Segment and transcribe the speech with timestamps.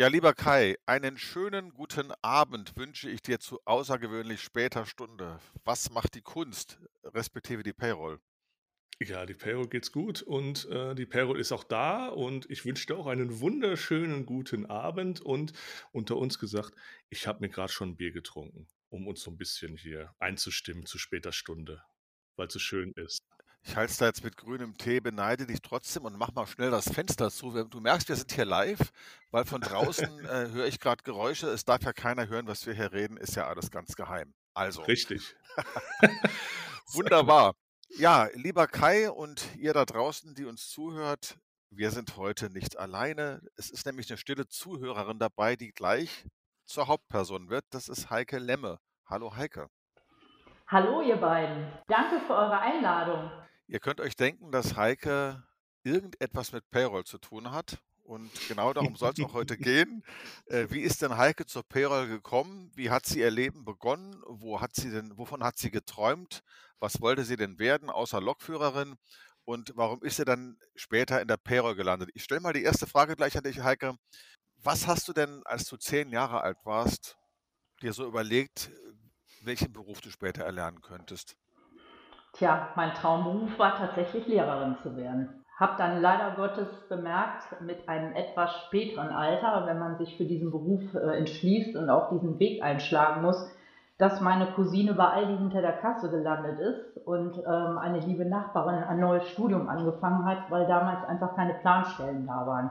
[0.00, 5.38] Ja, lieber Kai, einen schönen guten Abend wünsche ich dir zu außergewöhnlich später Stunde.
[5.66, 8.18] Was macht die Kunst, respektive die Payroll?
[8.98, 12.86] Ja, die Payroll geht's gut und äh, die Payroll ist auch da und ich wünsche
[12.86, 15.52] dir auch einen wunderschönen guten Abend und
[15.92, 16.72] unter uns gesagt,
[17.10, 20.86] ich habe mir gerade schon ein Bier getrunken, um uns so ein bisschen hier einzustimmen
[20.86, 21.82] zu später Stunde,
[22.36, 23.20] weil es so schön ist.
[23.62, 26.70] Ich halte es da jetzt mit grünem Tee, beneide dich trotzdem und mach mal schnell
[26.70, 27.50] das Fenster zu.
[27.64, 28.90] Du merkst, wir sind hier live,
[29.30, 31.48] weil von draußen äh, höre ich gerade Geräusche.
[31.48, 34.34] Es darf ja keiner hören, was wir hier reden, ist ja alles ganz geheim.
[34.54, 35.36] Also, Richtig.
[36.92, 37.54] Wunderbar.
[37.90, 41.38] Ja, lieber Kai und ihr da draußen, die uns zuhört,
[41.70, 43.40] wir sind heute nicht alleine.
[43.56, 46.24] Es ist nämlich eine stille Zuhörerin dabei, die gleich
[46.64, 47.64] zur Hauptperson wird.
[47.70, 48.78] Das ist Heike Lemme.
[49.06, 49.68] Hallo Heike.
[50.66, 53.28] Hallo ihr beiden, danke für eure Einladung.
[53.70, 55.44] Ihr könnt euch denken, dass Heike
[55.84, 57.78] irgendetwas mit Payroll zu tun hat.
[58.02, 60.02] Und genau darum soll es auch heute gehen.
[60.46, 62.72] Äh, wie ist denn Heike zur Payroll gekommen?
[62.74, 64.20] Wie hat sie ihr Leben begonnen?
[64.26, 66.42] Wo hat sie denn, wovon hat sie geträumt?
[66.80, 68.96] Was wollte sie denn werden, außer Lokführerin?
[69.44, 72.10] Und warum ist sie dann später in der Payroll gelandet?
[72.14, 73.94] Ich stelle mal die erste Frage gleich an dich, Heike.
[74.56, 77.16] Was hast du denn, als du zehn Jahre alt warst,
[77.82, 78.72] dir so überlegt,
[79.42, 81.36] welchen Beruf du später erlernen könntest?
[82.32, 85.44] Tja, mein Traumberuf war tatsächlich Lehrerin zu werden.
[85.58, 90.50] Hab dann leider Gottes bemerkt, mit einem etwas späteren Alter, wenn man sich für diesen
[90.50, 93.50] Beruf äh, entschließt und auch diesen Weg einschlagen muss,
[93.98, 98.82] dass meine Cousine bei Aldi hinter der Kasse gelandet ist und ähm, eine liebe Nachbarin
[98.82, 102.70] ein neues Studium angefangen hat, weil damals einfach keine Planstellen da waren.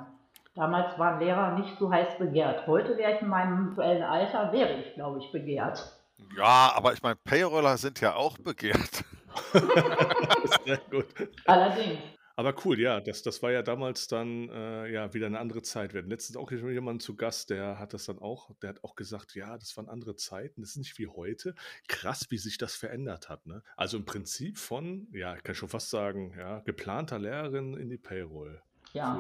[0.56, 2.66] Damals waren Lehrer nicht so heiß begehrt.
[2.66, 5.96] Heute wäre ich in meinem aktuellen Alter, wäre ich, glaube ich, begehrt.
[6.36, 9.04] Ja, aber ich meine, Payroller sind ja auch begehrt.
[10.66, 11.08] Sehr gut.
[11.46, 12.00] Allerdings.
[12.40, 15.94] Aber cool, ja, das, das war ja damals dann äh, ja wieder eine andere Zeit.
[15.94, 18.96] Wir hatten letztens auch jemanden zu Gast, der hat das dann auch, der hat auch
[18.96, 21.54] gesagt, ja, das waren andere Zeiten, das ist nicht wie heute.
[21.90, 23.46] Krass, wie sich das verändert hat.
[23.46, 23.62] Ne?
[23.76, 27.98] Also im Prinzip von, ja, ich kann schon fast sagen, ja, geplanter Lehrerin in die
[27.98, 28.62] Payroll.
[28.94, 29.18] Ja.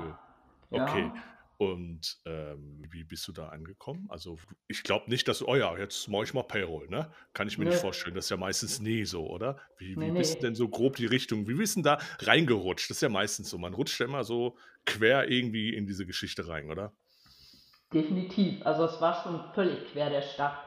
[0.72, 0.80] Cool.
[0.82, 1.12] Okay.
[1.14, 1.24] Ja.
[1.62, 4.08] Und ähm, wie bist du da angekommen?
[4.10, 4.38] Also
[4.70, 7.12] ich glaube nicht, dass, oh ja, jetzt mache ich mal Payroll, ne?
[7.34, 7.80] Kann ich mir nicht Nö.
[7.82, 8.16] vorstellen.
[8.16, 9.58] Das ist ja meistens nie so, oder?
[9.78, 10.42] Wie, Nee, wie bist du nee.
[10.44, 11.50] denn so grob die Richtung?
[11.50, 12.90] Wie bist du denn da reingerutscht?
[12.90, 13.58] Das ist ja meistens so.
[13.58, 16.94] Man rutscht ja immer so quer irgendwie in diese Geschichte rein, oder?
[17.94, 18.66] Definitiv.
[18.66, 20.58] Also es war schon völlig quer der Start.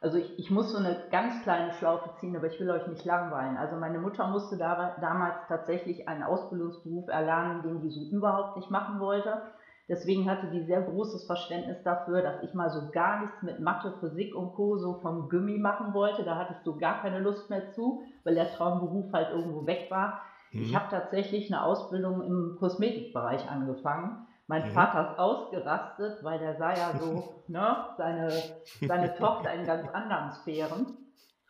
[0.00, 3.04] Also ich, ich muss so eine ganz kleine Schlaufe ziehen, aber ich will euch nicht
[3.04, 3.56] langweilen.
[3.56, 8.70] Also meine Mutter musste da, damals tatsächlich einen Ausbildungsberuf erlernen, den sie so überhaupt nicht
[8.70, 9.42] machen wollte.
[9.88, 13.92] Deswegen hatte die sehr großes Verständnis dafür, dass ich mal so gar nichts mit Mathe,
[14.00, 14.78] Physik und Co.
[14.78, 16.24] so vom Gummi machen wollte.
[16.24, 19.90] Da hatte ich so gar keine Lust mehr zu, weil der Traumberuf halt irgendwo weg
[19.90, 20.20] war.
[20.56, 20.74] Ich Mhm.
[20.74, 24.26] habe tatsächlich eine Ausbildung im Kosmetikbereich angefangen.
[24.46, 24.70] Mein Mhm.
[24.72, 28.50] Vater ist ausgerastet, weil der sah ja so, ne, seine,
[28.86, 31.03] seine Tochter in ganz anderen Sphären.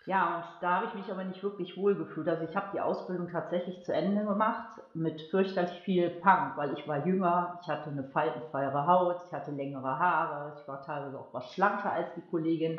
[0.07, 2.29] Ja, und da habe ich mich aber nicht wirklich wohl gefühlt.
[2.29, 6.87] Also ich habe die Ausbildung tatsächlich zu Ende gemacht mit fürchterlich viel Punk, weil ich
[6.87, 11.33] war jünger, ich hatte eine faltenfreiere Haut, ich hatte längere Haare, ich war teilweise auch
[11.33, 12.79] was schlanker als die Kollegin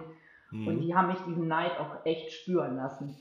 [0.52, 0.82] und Mhm.
[0.82, 3.16] die haben mich diesen Neid auch echt spüren lassen.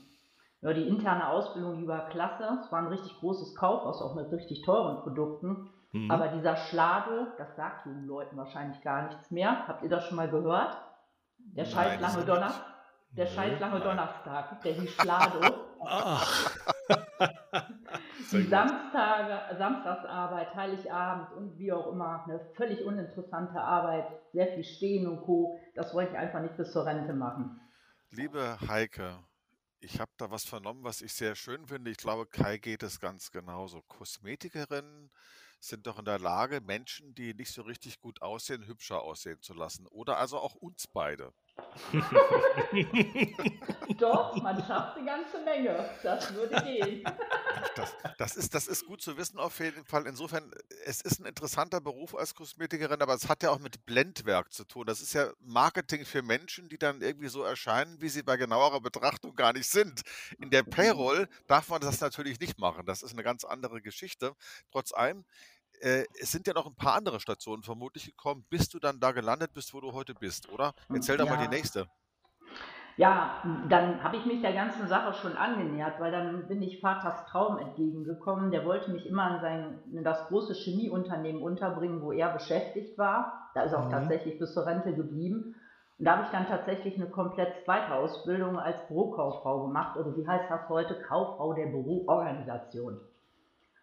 [0.61, 2.59] Ja, die interne Ausbildung, die war klasse.
[2.63, 5.67] Es war ein richtig großes Kaufhaus, auch mit richtig teuren Produkten.
[5.91, 6.11] Mhm.
[6.11, 9.67] Aber dieser Schlado, das sagt jungen Leuten wahrscheinlich gar nichts mehr.
[9.67, 10.77] Habt ihr das schon mal gehört?
[11.37, 12.51] Der scheiß lange Donner.
[13.15, 13.83] Der scheiß lange Nein.
[13.83, 14.75] Donnerstag, der.
[18.27, 18.47] Sehr Die.
[18.47, 25.21] Samstage, Samstagsarbeit, Heiligabend und wie auch immer, eine völlig uninteressante Arbeit, sehr viel Stehen und
[25.21, 25.59] Co.
[25.75, 27.59] Das wollte ich einfach nicht bis zur Rente machen.
[28.09, 29.19] Liebe Heike,
[29.79, 31.91] ich habe da was vernommen, was ich sehr schön finde.
[31.91, 33.81] Ich glaube, Kai geht es ganz genauso.
[33.83, 35.11] Kosmetikerinnen
[35.59, 39.53] sind doch in der Lage, Menschen, die nicht so richtig gut aussehen, hübscher aussehen zu
[39.53, 39.85] lassen.
[39.87, 41.33] Oder also auch uns beide.
[43.97, 45.89] Doch, man schafft eine ganze Menge.
[46.03, 47.03] Das würde gehen.
[47.75, 50.05] Das, das, ist, das ist gut zu wissen auf jeden Fall.
[50.07, 50.51] Insofern,
[50.85, 54.65] es ist ein interessanter Beruf als Kosmetikerin, aber es hat ja auch mit Blendwerk zu
[54.65, 54.85] tun.
[54.85, 58.81] Das ist ja Marketing für Menschen, die dann irgendwie so erscheinen, wie sie bei genauerer
[58.81, 60.01] Betrachtung gar nicht sind.
[60.39, 62.85] In der Payroll darf man das natürlich nicht machen.
[62.85, 64.35] Das ist eine ganz andere Geschichte.
[64.71, 65.25] Trotz allem,
[65.81, 69.11] äh, es sind ja noch ein paar andere Stationen vermutlich gekommen, bis du dann da
[69.11, 70.73] gelandet bist, wo du heute bist, oder?
[70.91, 71.49] Erzähl doch mal die Ja.
[71.49, 71.87] nächste.
[72.97, 77.25] Ja, dann habe ich mich der ganzen Sache schon angenähert, weil dann bin ich Vaters
[77.25, 78.51] Traum entgegengekommen.
[78.51, 83.51] Der wollte mich immer in, sein, in das große Chemieunternehmen unterbringen, wo er beschäftigt war.
[83.53, 83.91] Da ist er auch Mhm.
[83.91, 85.55] tatsächlich bis zur Rente geblieben.
[85.99, 89.97] Und da habe ich dann tatsächlich eine komplett zweite Ausbildung als Bürokauffrau gemacht.
[89.97, 91.01] Oder wie heißt das heute?
[91.01, 93.01] Kauffrau der Büroorganisation.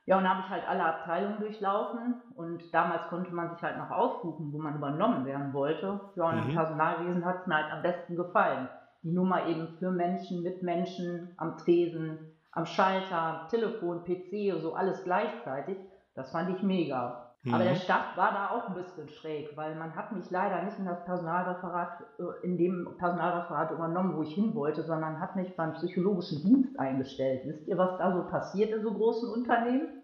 [0.04, 3.78] Ja, und da habe ich halt alle Abteilungen durchlaufen und damals konnte man sich halt
[3.78, 6.00] noch aussuchen, wo man übernommen werden wollte.
[6.16, 6.50] Ja, und mhm.
[6.50, 8.68] im Personalwesen hat es mir halt am besten gefallen.
[9.02, 12.18] Die Nummer eben für Menschen, mit Menschen, am Tresen,
[12.50, 15.78] am Schalter, Telefon, PC, so alles gleichzeitig.
[16.14, 17.31] Das fand ich mega.
[17.44, 17.54] Mhm.
[17.54, 17.78] Aber der mhm.
[17.78, 21.04] Start war da auch ein bisschen schräg, weil man hat mich leider nicht in das
[21.04, 26.42] Personalreferat, äh, in dem Personalreferat übernommen, wo ich hin wollte, sondern hat mich beim psychologischen
[26.42, 27.42] Dienst eingestellt.
[27.44, 30.02] Wisst ihr, was da so passiert in so großen Unternehmen?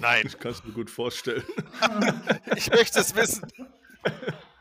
[0.00, 0.22] Nein.
[0.24, 1.42] Ich kann es mir gut vorstellen.
[2.54, 3.48] ich möchte es wissen.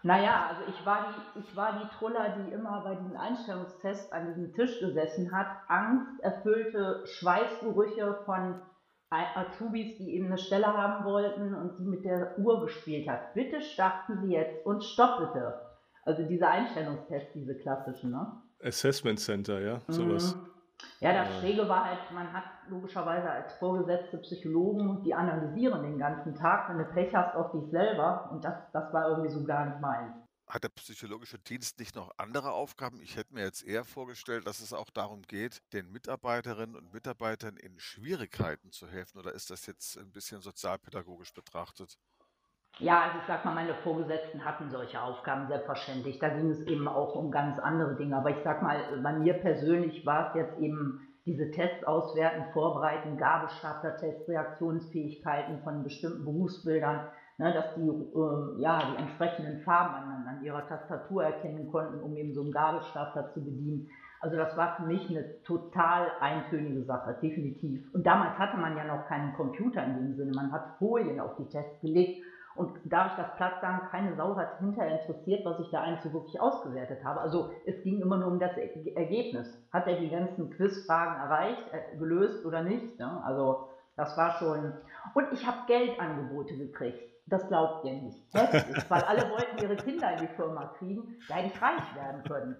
[0.01, 4.27] Naja, also ich war, die, ich war die Truller, die immer bei diesen Einstellungstests an
[4.27, 5.47] diesem Tisch gesessen hat.
[5.67, 8.61] Angsterfüllte Schweißgerüche von
[9.09, 13.33] Azubis, die eben eine Stelle haben wollten und die mit der Uhr gespielt hat.
[13.33, 15.59] Bitte starten Sie jetzt und stopp bitte.
[16.05, 18.31] Also diese Einstellungstests, diese klassischen, ne?
[18.63, 20.35] Assessment Center, ja, sowas.
[20.35, 20.49] Mhm.
[21.01, 26.35] Ja, das Schräge war halt, man hat logischerweise als vorgesetzte Psychologen, die analysieren den ganzen
[26.35, 29.65] Tag, wenn du Pech hast auf dich selber und das, das war irgendwie so gar
[29.65, 30.28] nicht meins.
[30.49, 32.99] Hat der psychologische Dienst nicht noch andere Aufgaben?
[33.01, 37.55] Ich hätte mir jetzt eher vorgestellt, dass es auch darum geht, den Mitarbeiterinnen und Mitarbeitern
[37.55, 39.19] in Schwierigkeiten zu helfen.
[39.19, 41.99] Oder ist das jetzt ein bisschen sozialpädagogisch betrachtet?
[42.79, 46.17] Ja, also ich sag mal, meine Vorgesetzten hatten solche Aufgaben selbstverständlich.
[46.17, 48.17] Da ging es eben auch um ganz andere Dinge.
[48.17, 53.17] Aber ich sag mal, bei mir persönlich war es jetzt eben diese Tests auswerten, vorbereiten,
[53.17, 57.07] Gabelstapler-Tests, Reaktionsfähigkeiten von bestimmten Berufsbildern
[57.39, 62.15] ne, dass die äh, ja, die entsprechenden Farben an, an, ihrer Tastatur erkennen konnten, um
[62.15, 63.89] eben so einen Gabelstapler zu bedienen.
[64.21, 67.81] Also das war für mich eine total eintönige Sache, definitiv.
[67.93, 70.33] Und damals hatte man ja noch keinen Computer in dem Sinne.
[70.35, 72.21] Man hat Folien auf die Tests gelegt
[72.55, 76.01] und darf ich das platt sagen, keine Sau hat hinterher interessiert, was ich da eigentlich
[76.01, 77.21] so wirklich ausgewertet habe.
[77.21, 79.47] Also es ging immer nur um das Ergebnis.
[79.71, 82.99] Hat er die ganzen Quizfragen erreicht, äh, gelöst oder nicht?
[82.99, 83.23] Ne?
[83.23, 84.73] Also das war schon.
[85.13, 87.03] Und ich habe Geldangebote gekriegt.
[87.27, 88.23] Das glaubt ihr nicht.
[88.33, 92.23] Heftig, weil alle wollten ihre Kinder in die Firma kriegen, da hätte ich reich werden
[92.23, 92.57] können.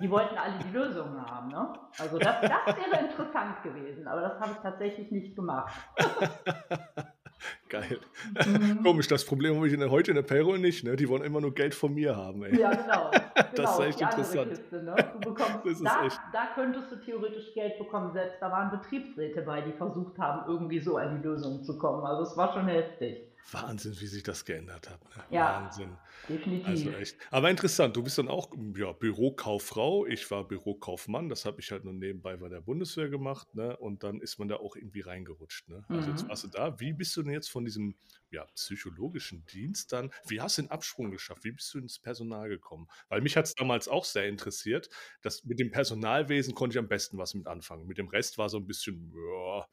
[0.00, 1.48] Die wollten alle die Lösungen haben.
[1.48, 1.72] Ne?
[1.98, 5.72] Also das, das wäre interessant gewesen, aber das habe ich tatsächlich nicht gemacht.
[7.68, 7.98] Geil.
[8.46, 8.82] Mhm.
[8.82, 10.84] Komisch, das Problem habe ich in der, heute in der Payroll nicht.
[10.84, 10.96] Ne?
[10.96, 12.42] Die wollen immer nur Geld von mir haben.
[12.44, 12.58] Ey.
[12.58, 13.10] Ja, genau.
[13.34, 14.50] das genau, ist echt interessant.
[14.50, 14.96] Kiste, ne?
[15.12, 16.20] du bekommst, da, echt...
[16.32, 18.12] da könntest du theoretisch Geld bekommen.
[18.12, 22.04] Selbst da waren Betriebsräte bei, die versucht haben, irgendwie so an die Lösung zu kommen.
[22.04, 23.27] Also es war schon heftig.
[23.52, 25.02] Wahnsinn, wie sich das geändert hat.
[25.04, 25.24] Ne?
[25.30, 25.96] Ja, Wahnsinn.
[26.28, 26.66] Definitiv.
[26.66, 27.16] Also echt.
[27.30, 30.06] Aber interessant, du bist dann auch ja, Bürokauffrau.
[30.06, 31.28] Ich war Bürokaufmann.
[31.28, 33.54] Das habe ich halt nur nebenbei bei der Bundeswehr gemacht.
[33.54, 33.76] Ne?
[33.76, 35.68] Und dann ist man da auch irgendwie reingerutscht.
[35.68, 35.84] Ne?
[35.88, 36.16] Also mhm.
[36.16, 36.78] jetzt warst du da.
[36.78, 37.96] Wie bist du denn jetzt von diesem
[38.30, 41.44] ja, psychologischen Dienst dann, wie hast du den Absprung geschafft?
[41.44, 42.88] Wie bist du ins Personal gekommen?
[43.08, 44.90] Weil mich hat es damals auch sehr interessiert.
[45.22, 47.86] dass mit dem Personalwesen konnte ich am besten was mit anfangen.
[47.86, 49.66] Mit dem Rest war so ein bisschen ja,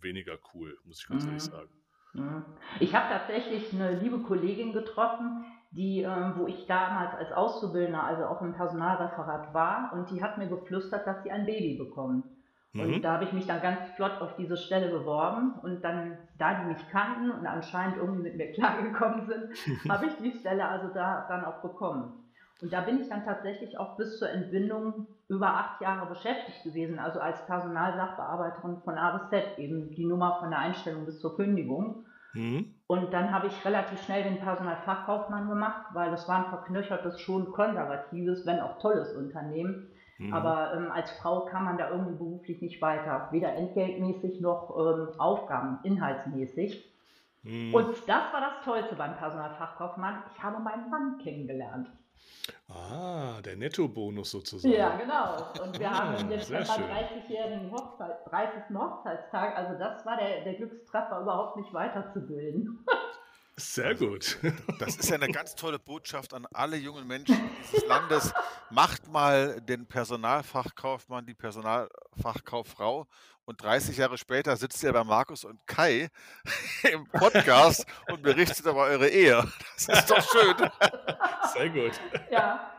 [0.00, 1.28] weniger cool, muss ich ganz mhm.
[1.30, 1.83] ehrlich sagen.
[2.80, 8.26] Ich habe tatsächlich eine liebe Kollegin getroffen, die, ähm, wo ich damals als Auszubildender, also
[8.26, 12.22] auch im Personalreferat war, und die hat mir geflüstert, dass sie ein Baby bekommen.
[12.72, 12.80] Mhm.
[12.80, 16.54] Und da habe ich mich dann ganz flott auf diese Stelle beworben und dann, da
[16.54, 20.88] die mich kannten und anscheinend irgendwie mit mir klargekommen sind, habe ich die Stelle also
[20.94, 22.23] da dann auch bekommen.
[22.62, 26.98] Und da bin ich dann tatsächlich auch bis zur Entbindung über acht Jahre beschäftigt gewesen,
[26.98, 31.36] also als Personalsachbearbeiterin von A bis Z, eben die Nummer von der Einstellung bis zur
[31.36, 32.06] Kündigung.
[32.32, 32.74] Mhm.
[32.86, 37.52] Und dann habe ich relativ schnell den Personalfachkaufmann gemacht, weil das war ein verknöchertes, schon
[37.52, 39.88] konservatives, wenn auch tolles Unternehmen.
[40.18, 40.32] Mhm.
[40.32, 45.08] Aber ähm, als Frau kam man da irgendwie beruflich nicht weiter, weder entgeltmäßig noch ähm,
[45.18, 46.90] Aufgaben, inhaltsmäßig.
[47.42, 47.74] Mhm.
[47.74, 50.22] Und das war das Tollste beim Personalfachkaufmann.
[50.34, 51.88] Ich habe meinen Mann kennengelernt.
[52.68, 54.74] Ah, der Nettobonus sozusagen.
[54.74, 55.62] Ja, genau.
[55.62, 58.76] Und wir ah, haben im Dezember 30-jährigen Hochzeit, 30.
[58.76, 59.56] Hochzeitstag.
[59.56, 62.84] Also das war der, der Glückstreffer, überhaupt nicht weiterzubilden.
[63.56, 64.38] Sehr gut.
[64.80, 68.32] Das ist ja eine ganz tolle Botschaft an alle jungen Menschen dieses Landes.
[68.70, 73.06] Macht mal den Personalfachkaufmann, die Personalfachkauffrau
[73.44, 76.08] und 30 Jahre später sitzt ihr bei Markus und Kai
[76.92, 79.44] im Podcast und berichtet über eure Ehe.
[79.76, 80.70] Das ist doch schön.
[81.52, 81.92] Sehr gut.
[82.30, 82.70] Ja.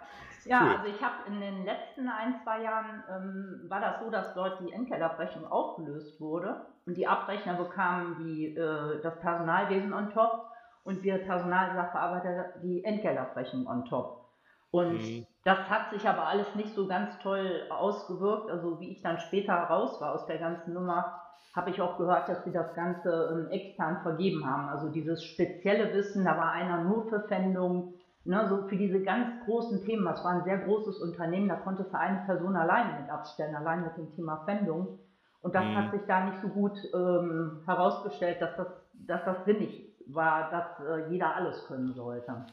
[0.48, 0.76] Ja, cool.
[0.76, 4.60] also ich habe in den letzten ein, zwei Jahren ähm, war das so, dass dort
[4.60, 10.52] die Entgeltabrechnung aufgelöst wurde und die Abrechner bekamen die, äh, das Personalwesen on top
[10.86, 14.30] und wir Personalsachbearbeiter die Entgeltabrechnung on top.
[14.72, 15.26] Und mhm.
[15.44, 18.50] das hat sich aber alles nicht so ganz toll ausgewirkt.
[18.50, 21.22] Also wie ich dann später raus war aus der ganzen Nummer,
[21.56, 24.70] habe ich auch gehört, dass sie das Ganze ähm, extern vergeben haben.
[24.70, 27.94] Also dieses spezielle Wissen, da war einer nur für Fendung,
[28.26, 30.06] ne, so für diese ganz großen Themen.
[30.06, 33.84] Das war ein sehr großes Unternehmen, da konnte für eine Person alleine mit abstellen, allein
[33.84, 35.00] mit dem Thema Fendung.
[35.42, 35.76] Und das mhm.
[35.78, 40.80] hat sich da nicht so gut ähm, herausgestellt, dass das, dass das sinnig war, dass
[40.80, 42.46] äh, jeder alles können sollte.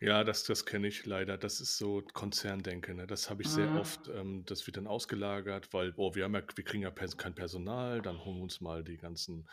[0.00, 1.36] Ja, das, das kenne ich leider.
[1.36, 2.94] Das ist so Konzerndenke.
[2.94, 3.06] Ne?
[3.08, 3.74] Das habe ich sehr Mhm.
[3.74, 4.06] oft.
[4.08, 7.34] Ähm, das wird dann ausgelagert, weil, oh, wir haben ja, wir kriegen ja pers kein
[7.34, 9.48] Personal, dann holen wir uns mal die ganzen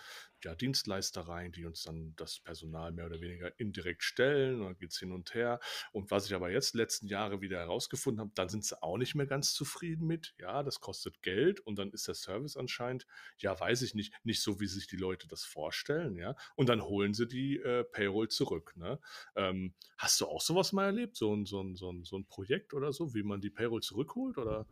[0.45, 4.61] ja, Dienstleister rein, die uns dann das Personal mehr oder weniger indirekt stellen.
[4.61, 5.59] Und dann geht es hin und her.
[5.91, 9.15] Und was ich aber jetzt letzten Jahre wieder herausgefunden habe, dann sind sie auch nicht
[9.15, 10.35] mehr ganz zufrieden mit.
[10.37, 13.07] Ja, das kostet Geld und dann ist der Service anscheinend,
[13.39, 16.15] ja, weiß ich nicht, nicht so, wie sich die Leute das vorstellen.
[16.17, 18.73] Ja, und dann holen sie die äh, Payroll zurück.
[18.75, 18.99] Ne?
[19.35, 21.17] Ähm, hast du auch sowas mal erlebt?
[21.17, 23.81] So ein, so, ein, so, ein, so ein Projekt oder so, wie man die Payroll
[23.81, 24.37] zurückholt?
[24.37, 24.67] Oder?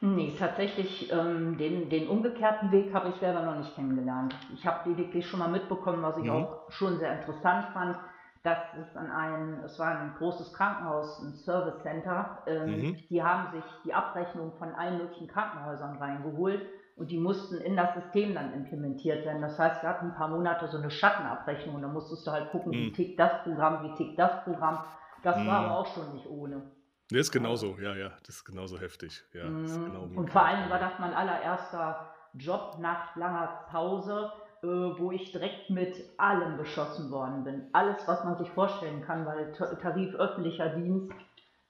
[0.00, 4.34] Nee, tatsächlich ähm, den, den umgekehrten Weg habe ich selber noch nicht kennengelernt.
[4.52, 6.30] Ich habe lediglich schon mal mitbekommen, was ich Mhm.
[6.30, 7.96] auch schon sehr interessant fand,
[8.42, 12.96] dass es an ein, es war ein großes Krankenhaus, ein Service Center, ähm, Mhm.
[13.08, 16.60] die haben sich die Abrechnung von allen möglichen Krankenhäusern reingeholt
[16.96, 19.42] und die mussten in das System dann implementiert werden.
[19.42, 22.50] Das heißt, wir hatten ein paar Monate so eine Schattenabrechnung und da musstest du halt
[22.50, 22.94] gucken, wie Mhm.
[22.94, 24.78] tickt das Programm, wie tickt das Programm.
[25.22, 25.64] Das war Mhm.
[25.64, 26.62] aber auch schon nicht ohne.
[27.10, 29.22] Nee, ist genauso, ja, ja, das ist genauso heftig.
[29.32, 30.30] Ja, ist genau Und umgekehrt.
[30.32, 34.32] vor allem war das mein allererster Job nach langer Pause,
[34.62, 37.68] äh, wo ich direkt mit allem beschossen worden bin.
[37.72, 41.12] Alles, was man sich vorstellen kann, weil Ta- Tarif öffentlicher Dienst,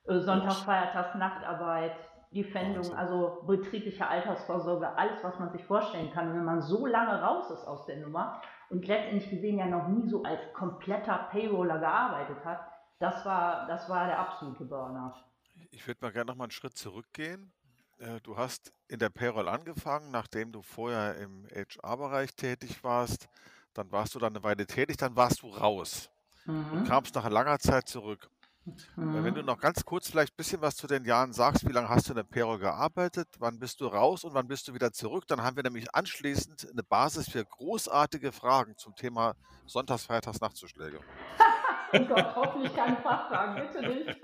[0.06, 0.52] äh, Sonntag.
[0.64, 1.92] Feiertags, Nachtarbeit,
[2.32, 2.94] die Wahnsinn.
[2.94, 6.28] also betriebliche Altersvorsorge, alles, was man sich vorstellen kann.
[6.30, 8.40] Und wenn man so lange raus ist aus der Nummer
[8.70, 12.60] und letztendlich gesehen ja noch nie so als kompletter Payroller gearbeitet hat,
[12.98, 15.14] das war, das war der absolute Burner.
[15.70, 17.52] Ich würde mal gerne noch mal einen Schritt zurückgehen.
[17.98, 23.28] Äh, Du hast in der Payroll angefangen, nachdem du vorher im HR-Bereich tätig warst.
[23.74, 26.10] Dann warst du dann eine Weile tätig, dann warst du raus
[26.70, 26.84] und Mhm.
[26.84, 28.30] kamst nach langer Zeit zurück.
[29.12, 29.46] Äh, Wenn du Mhm.
[29.46, 32.12] noch ganz kurz vielleicht ein bisschen was zu den Jahren sagst, wie lange hast du
[32.12, 35.42] in der Payroll gearbeitet, wann bist du raus und wann bist du wieder zurück, dann
[35.42, 39.34] haben wir nämlich anschließend eine Basis für großartige Fragen zum Thema
[39.66, 41.00] Sonntags, Freitags, Nachtzuschläge.
[41.92, 44.20] Oh Gott, hoffentlich keine Fachfragen, bitte nicht.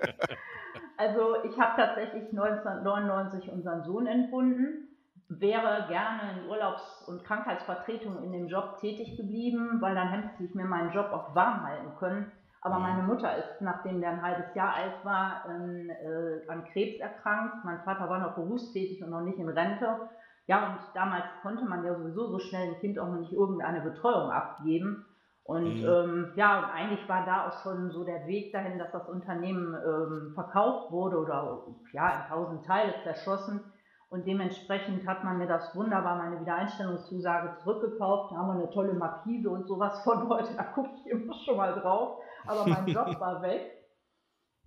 [0.97, 4.89] Also ich habe tatsächlich 1999 unseren Sohn entbunden,
[5.29, 10.55] wäre gerne in Urlaubs- und Krankheitsvertretung in dem Job tätig geblieben, weil dann hätte ich
[10.55, 12.33] mir meinen Job auch warm halten können.
[12.61, 12.83] Aber Mhm.
[12.83, 17.65] meine Mutter ist, nachdem der ein halbes Jahr alt war, ähm, äh, an Krebs erkrankt.
[17.65, 20.09] Mein Vater war noch berufstätig und noch nicht in Rente.
[20.47, 23.81] Ja, und damals konnte man ja sowieso so schnell ein Kind auch noch nicht irgendeine
[23.81, 25.07] Betreuung abgeben.
[25.45, 25.89] Und Mhm.
[25.89, 29.75] ähm, ja, und eigentlich war da auch schon so der Weg dahin, dass das Unternehmen
[29.75, 33.61] ähm, verkauft wurde oder ja, in tausend Teile zerschossen.
[34.09, 38.33] Und dementsprechend hat man mir das wunderbar, meine Wiedereinstellungszusage zurückgekauft.
[38.33, 41.57] Da haben wir eine tolle Markise und sowas von heute, da gucke ich immer schon
[41.57, 42.19] mal drauf.
[42.47, 43.73] Aber mein Job war weg.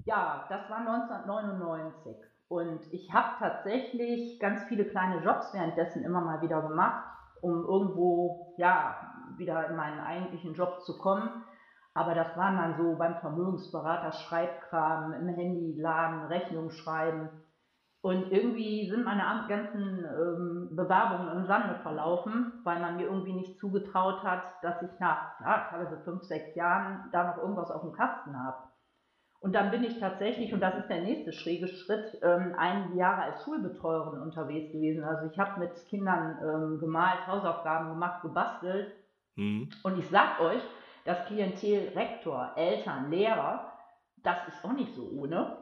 [0.05, 2.17] Ja, das war 1999.
[2.47, 7.03] Und ich habe tatsächlich ganz viele kleine Jobs währenddessen immer mal wieder gemacht,
[7.41, 8.95] um irgendwo, ja,
[9.37, 11.29] wieder in meinen eigentlichen Job zu kommen.
[11.93, 17.29] Aber das waren dann so beim Vermögensberater Schreibkram, im Handyladen, Rechnung schreiben.
[18.01, 23.57] Und irgendwie sind meine ganzen ähm, Bewerbungen im Sande verlaufen, weil man mir irgendwie nicht
[23.59, 27.93] zugetraut hat, dass ich nach ja, teilweise fünf, sechs Jahren da noch irgendwas auf dem
[27.93, 28.57] Kasten habe.
[29.39, 33.23] Und dann bin ich tatsächlich, und das ist der nächste schräge Schritt, ähm, einige Jahre
[33.23, 35.03] als Schulbetreuerin unterwegs gewesen.
[35.03, 38.93] Also ich habe mit Kindern ähm, gemalt, Hausaufgaben gemacht, gebastelt.
[39.35, 39.69] Mhm.
[39.83, 40.61] Und ich sag euch,
[41.05, 43.71] das Klientel Rektor, Eltern, Lehrer,
[44.23, 45.57] das ist auch nicht so ohne.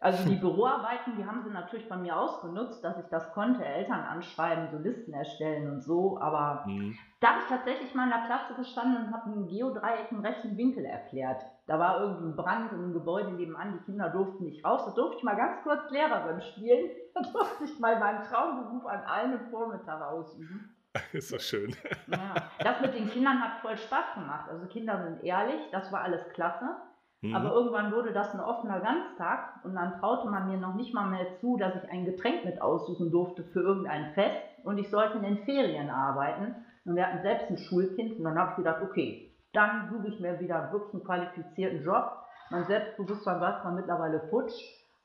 [0.00, 4.00] Also die Büroarbeiten, die haben sie natürlich bei mir ausgenutzt, dass ich das konnte, Eltern
[4.00, 6.18] anschreiben, so Listen erstellen und so.
[6.20, 6.96] Aber Mhm.
[7.20, 10.56] da habe ich tatsächlich mal in der Klasse gestanden und habe einen Geodreieck im rechten
[10.56, 11.42] Winkel erklärt.
[11.66, 14.84] Da war irgendwie ein Brand in einem Gebäude nebenan, die Kinder durften nicht raus.
[14.86, 16.90] Da durfte ich mal ganz kurz Lehrerin spielen.
[17.14, 20.76] Da durfte ich mal meinen Traumberuf an einem Vormittag ausüben.
[21.12, 21.74] Ist das schön.
[22.06, 24.48] Ja, das mit den Kindern hat voll Spaß gemacht.
[24.50, 26.76] Also Kinder sind ehrlich, das war alles klasse.
[27.20, 27.34] Mhm.
[27.34, 31.08] Aber irgendwann wurde das ein offener Ganztag und dann traute man mir noch nicht mal
[31.08, 35.18] mehr zu, dass ich ein Getränk mit aussuchen durfte für irgendein Fest und ich sollte
[35.18, 36.54] in den Ferien arbeiten.
[36.84, 40.20] Und wir hatten selbst ein Schulkind und dann habe ich gedacht, okay, dann suche ich
[40.20, 42.24] mir wieder wirklich einen qualifizierten Job.
[42.50, 44.54] Mein Selbstbewusstsein war zwar mittlerweile futsch,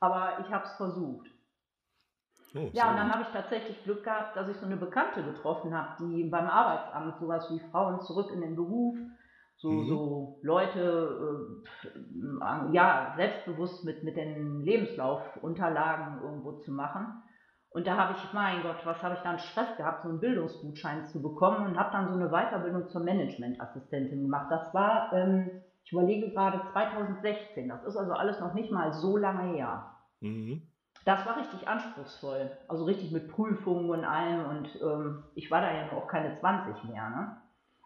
[0.00, 1.26] aber ich habe es versucht.
[2.56, 5.76] Oh, Ja, und dann habe ich tatsächlich Glück gehabt, dass ich so eine Bekannte getroffen
[5.76, 8.96] habe, die beim Arbeitsamt sowas wie Frauen zurück in den Beruf,
[9.56, 9.86] so, Mhm.
[9.88, 17.22] so Leute, äh, ja, selbstbewusst mit, mit den Lebenslaufunterlagen irgendwo zu machen.
[17.70, 20.20] Und da habe ich, mein Gott, was habe ich da einen Stress gehabt, so einen
[20.20, 24.46] Bildungsgutschein zu bekommen und habe dann so eine Weiterbildung zur Managementassistentin gemacht.
[24.50, 25.50] Das war, ähm,
[25.82, 27.68] ich überlege gerade, 2016.
[27.68, 29.90] Das ist also alles noch nicht mal so lange her.
[30.20, 30.62] Mhm.
[31.04, 32.50] Das war richtig anspruchsvoll.
[32.68, 34.46] Also richtig mit Prüfungen und allem.
[34.46, 37.10] Und ähm, ich war da ja noch keine 20 mehr.
[37.10, 37.36] Ne?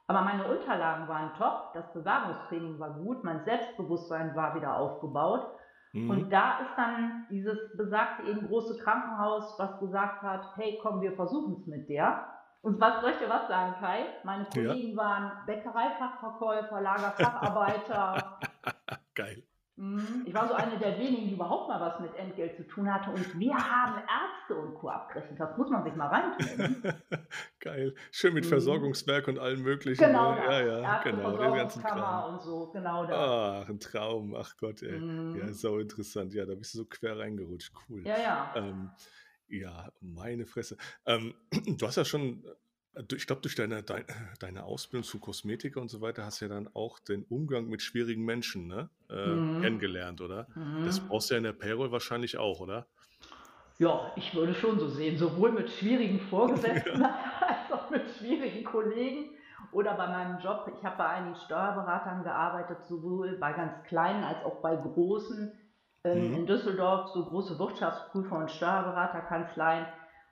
[0.07, 1.73] Aber meine Unterlagen waren top.
[1.75, 3.25] Das Bewerbungstraining war gut.
[3.25, 5.47] Mein Selbstbewusstsein war wieder aufgebaut.
[5.93, 6.11] Mhm.
[6.11, 11.13] Und da ist dann dieses besagte eben große Krankenhaus, was gesagt hat, hey komm, wir
[11.13, 12.27] versuchen es mit der.
[12.63, 14.07] Und was soll ich dir was sagen, Kai?
[14.25, 14.97] Meine Kollegen ja.
[14.97, 18.39] waren Bäckereifachverkäufer, Lagerfacharbeiter.
[19.15, 19.43] Geil.
[19.78, 20.25] Mhm.
[20.26, 23.11] Ich war so eine der wenigen, die überhaupt mal was mit Entgelt zu tun hatte.
[23.11, 24.88] Und wir haben Ärzte und Co.
[24.88, 25.38] abgerechnet.
[25.38, 26.82] Das muss man sich mal reintun.
[27.61, 27.94] Geil.
[28.11, 28.49] Schön mit mhm.
[28.49, 30.04] Versorgungswerk und allem möglichen.
[30.04, 30.32] Genau.
[30.32, 30.40] Ne?
[30.40, 30.50] Das.
[30.50, 31.37] Ja, ja, Ärzte genau.
[31.37, 32.35] Den ganzen Kram.
[32.35, 32.70] und so.
[32.73, 33.16] Genau das.
[33.16, 34.35] Ach, ein Traum.
[34.35, 34.99] Ach Gott, ey.
[34.99, 35.37] Mhm.
[35.37, 36.35] Ja, so interessant.
[36.35, 37.73] Ja, da bist du so quer reingerutscht.
[37.88, 38.04] Cool.
[38.04, 38.52] Ja, ja.
[38.56, 38.90] Ähm,
[39.47, 40.76] ja, meine Fresse.
[41.06, 41.35] Ähm,
[41.78, 42.42] du hast ja schon
[43.12, 44.05] ich glaube, durch deine, deine,
[44.40, 47.83] deine Ausbildung zu Kosmetiker und so weiter hast du ja dann auch den Umgang mit
[47.83, 48.88] schwierigen Menschen ne?
[49.11, 49.62] äh, mhm.
[49.62, 50.47] kennengelernt, oder?
[50.55, 50.85] Mhm.
[50.85, 52.87] Das brauchst du ja in der Payroll wahrscheinlich auch, oder?
[53.78, 57.19] Ja, ich würde schon so sehen, sowohl mit schwierigen Vorgesetzten ja.
[57.40, 59.31] als auch mit schwierigen Kollegen
[59.71, 60.71] oder bei meinem Job.
[60.76, 65.52] Ich habe bei einigen Steuerberatern gearbeitet, sowohl bei ganz kleinen als auch bei großen.
[66.05, 66.35] Ähm, mhm.
[66.35, 69.87] In Düsseldorf so große Wirtschaftsprüfer und Steuerberaterkanzleien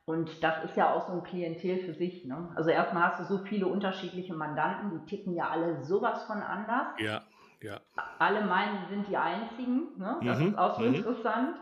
[0.07, 2.25] und das ist ja auch so ein Klientel für sich.
[2.25, 2.49] Ne?
[2.55, 6.95] Also erstmal hast du so viele unterschiedliche Mandanten, die ticken ja alle sowas von anders.
[6.99, 7.23] Ja,
[7.61, 7.81] ja.
[8.21, 9.99] Alle meinen, sind die einzigen.
[9.99, 10.21] Ne?
[10.25, 10.49] Das mhm.
[10.49, 10.95] ist auch so mhm.
[10.95, 11.57] interessant.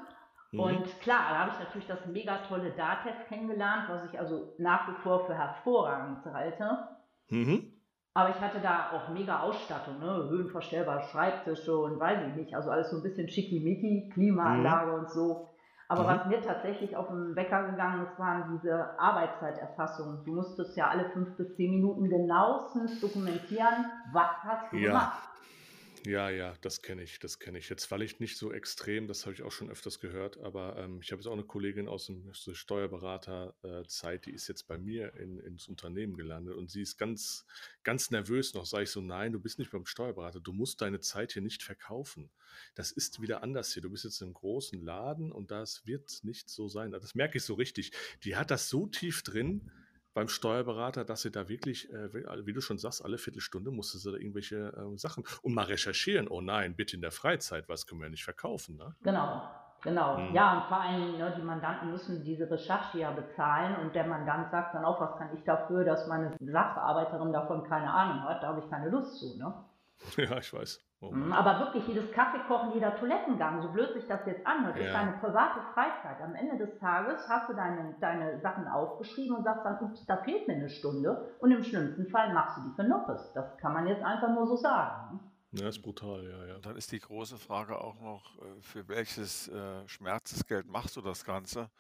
[0.53, 0.61] Mhm.
[0.61, 4.89] Und klar, da habe ich natürlich das mega tolle DATEV kennengelernt, was ich also nach
[4.89, 6.89] wie vor für hervorragend halte.
[7.31, 7.73] Mhm.
[8.13, 10.29] Aber ich hatte da auch mega Ausstattung, ne?
[10.29, 14.99] höhenverstellbare Schreibtische und weiß ich nicht, also alles so ein bisschen schickimicki, Klimaanlage mhm.
[14.99, 15.49] und so.
[15.89, 16.07] Aber mhm.
[16.07, 20.25] was mir tatsächlich auf den Wecker gegangen ist, waren diese Arbeitszeiterfassungen.
[20.25, 24.89] Du musstest ja alle fünf bis zehn Minuten genauestens dokumentieren, was hast du ja.
[24.89, 25.34] gemacht.
[26.07, 27.71] Ja, ja, das kenne ich, das kenne ich.
[27.71, 31.01] Jetzt falle ich nicht so extrem, das habe ich auch schon öfters gehört, aber ähm,
[31.01, 34.77] ich habe jetzt auch eine Kollegin aus, dem, aus der Steuerberaterzeit, die ist jetzt bei
[34.77, 37.47] mir in, ins Unternehmen gelandet und sie ist ganz,
[37.85, 38.67] ganz nervös noch.
[38.67, 41.63] Sage ich so, nein, du bist nicht beim Steuerberater, du musst deine Zeit hier nicht
[41.63, 42.29] verkaufen.
[42.75, 43.83] Das ist wieder anders hier.
[43.83, 46.91] Du bist jetzt im großen Laden und das wird nicht so sein.
[46.91, 47.93] Das merke ich so richtig.
[48.25, 49.71] Die hat das so tief drin,
[50.15, 54.11] beim Steuerberater, dass sie da wirklich, äh, wie du schon sagst, alle Viertelstunde musste sie
[54.11, 56.29] da irgendwelche äh, Sachen und mal recherchieren.
[56.29, 58.95] Oh nein, bitte in der Freizeit, was können wir nicht verkaufen, ne?
[59.03, 59.43] Genau.
[59.83, 60.35] Genau, hm.
[60.35, 64.51] ja, und vor allem, ne, die Mandanten müssen diese Recherche ja bezahlen und der Mandant
[64.51, 68.49] sagt dann auch, was kann ich dafür, dass meine Sachbearbeiterin davon keine Ahnung hat, da
[68.49, 69.53] habe ich keine Lust zu, ne?
[70.17, 70.81] Ja, ich weiß.
[71.05, 74.85] Oh mhm, aber wirklich jedes Kaffeekochen, jeder Toilettengang, so blöd sich das jetzt anhört, ja.
[74.85, 76.21] ist deine private Freizeit.
[76.23, 80.17] Am Ende des Tages hast du deine, deine Sachen aufgeschrieben und sagst dann, ups, da
[80.19, 83.33] fehlt mir eine Stunde und im schlimmsten Fall machst du die für Noppes.
[83.35, 85.21] Das kann man jetzt einfach nur so sagen.
[85.53, 85.61] Ne?
[85.61, 86.59] Ja, ist brutal, ja, ja.
[86.59, 91.25] Dann ist die große Frage auch noch, äh, für welches äh, Schmerzensgeld machst du das
[91.25, 91.71] Ganze?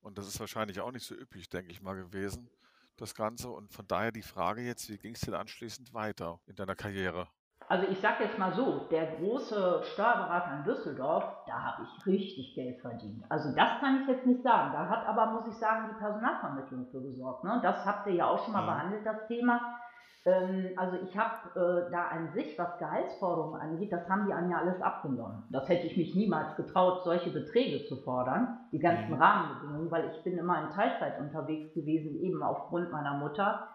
[0.00, 2.48] Und das ist wahrscheinlich auch nicht so üppig, denke ich mal, gewesen,
[2.96, 3.50] das Ganze.
[3.50, 7.28] Und von daher die Frage jetzt, wie ging es denn anschließend weiter in deiner Karriere?
[7.74, 12.54] Also ich sage jetzt mal so, der große Steuerberater in Düsseldorf, da habe ich richtig
[12.54, 13.24] Geld verdient.
[13.28, 14.72] Also das kann ich jetzt nicht sagen.
[14.72, 17.42] Da hat aber, muss ich sagen, die Personalvermittlung für gesorgt.
[17.42, 17.58] Ne?
[17.64, 18.74] Das habt ihr ja auch schon mal ja.
[18.74, 19.60] behandelt, das Thema.
[20.24, 24.48] Ähm, also ich habe äh, da an sich, was Gehaltsforderungen angeht, das haben die an
[24.48, 25.42] ja alles abgenommen.
[25.50, 29.20] Das hätte ich mich niemals getraut, solche Beträge zu fordern, die ganzen mhm.
[29.20, 33.66] Rahmenbedingungen, weil ich bin immer in Teilzeit unterwegs gewesen, eben aufgrund meiner Mutter.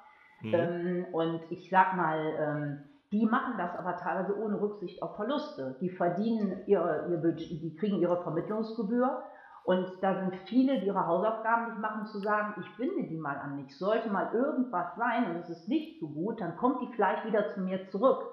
[0.41, 0.53] Mhm.
[0.53, 5.77] Ähm, und ich sag mal, ähm, die machen das aber teilweise ohne Rücksicht auf Verluste.
[5.81, 9.23] Die verdienen ihre, ihr Budget, die kriegen ihre Vermittlungsgebühr
[9.63, 13.37] und da sind viele, die ihre Hausaufgaben nicht machen, zu sagen, ich binde die mal
[13.37, 13.77] an mich.
[13.77, 17.47] Sollte mal irgendwas sein und es ist nicht so gut, dann kommt die vielleicht wieder
[17.49, 18.23] zu mir zurück.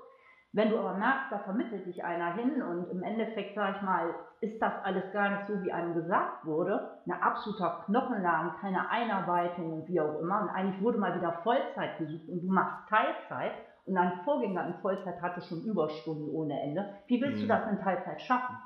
[0.52, 4.14] Wenn du aber merkst, da vermittelt dich einer hin und im Endeffekt, sag ich mal,
[4.40, 9.72] ist das alles gar nicht so, wie einem gesagt wurde, ein absoluter Knochenladen, keine Einarbeitung
[9.72, 10.42] und wie auch immer.
[10.42, 13.52] Und eigentlich wurde mal wieder Vollzeit gesucht und du machst Teilzeit
[13.94, 16.88] dein Vorgänger in Vollzeit hatte schon Überstunden ohne Ende.
[17.06, 17.42] Wie willst mhm.
[17.42, 18.56] du das in Teilzeit schaffen?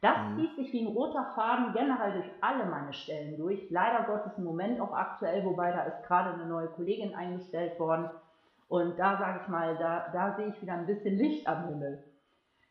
[0.00, 0.36] Das mhm.
[0.38, 3.68] zieht sich wie ein roter Faden generell durch alle meine Stellen durch.
[3.70, 8.08] Leider Gottes im Moment auch aktuell, wobei da ist gerade eine neue Kollegin eingestellt worden.
[8.68, 12.04] Und da sage ich mal, da, da sehe ich wieder ein bisschen Licht am Himmel.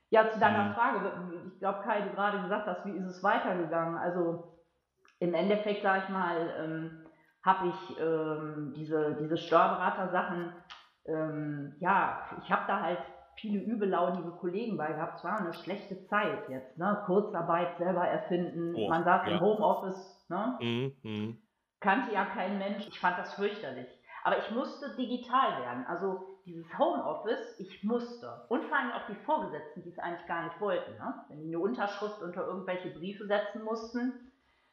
[0.10, 0.74] Ja, zu deiner mhm.
[0.74, 1.12] Frage,
[1.54, 3.98] ich glaube, Kai, du gerade gesagt hast, wie ist es weitergegangen?
[3.98, 4.58] Also
[5.20, 7.06] im Endeffekt, sage ich mal, ähm,
[7.44, 10.54] habe ich ähm, diese, diese Steuerberater-Sachen
[11.06, 13.00] ähm, ja, ich habe da halt
[13.36, 15.18] viele übellaunige Kollegen bei gehabt.
[15.18, 17.02] Es war eine schlechte Zeit jetzt, ne?
[17.06, 19.34] Kurzarbeit selber erfinden, oh, man saß ja.
[19.34, 20.58] im Homeoffice, ne?
[20.62, 21.34] Mhm, mh.
[21.80, 22.88] Kannte ja kein Mensch.
[22.88, 23.88] Ich fand das fürchterlich.
[24.24, 25.86] Aber ich musste digital werden.
[25.88, 28.46] Also dieses Homeoffice, ich musste.
[28.50, 30.92] Und vor allem auch die Vorgesetzten, die es eigentlich gar nicht wollten.
[30.98, 31.14] Ne?
[31.30, 34.32] Wenn die eine Unterschrift unter irgendwelche Briefe setzen mussten,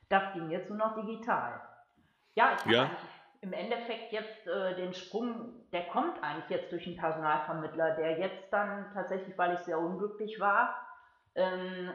[0.08, 1.60] Das ging jetzt nur noch digital.
[2.36, 2.82] Ja, ich habe Ja.
[2.84, 2.98] eigentlich
[3.40, 8.52] im Endeffekt jetzt äh, den Sprung, der kommt eigentlich jetzt durch einen Personalvermittler, der jetzt
[8.52, 10.74] dann tatsächlich, weil ich sehr unglücklich war,
[11.34, 11.90] ähm,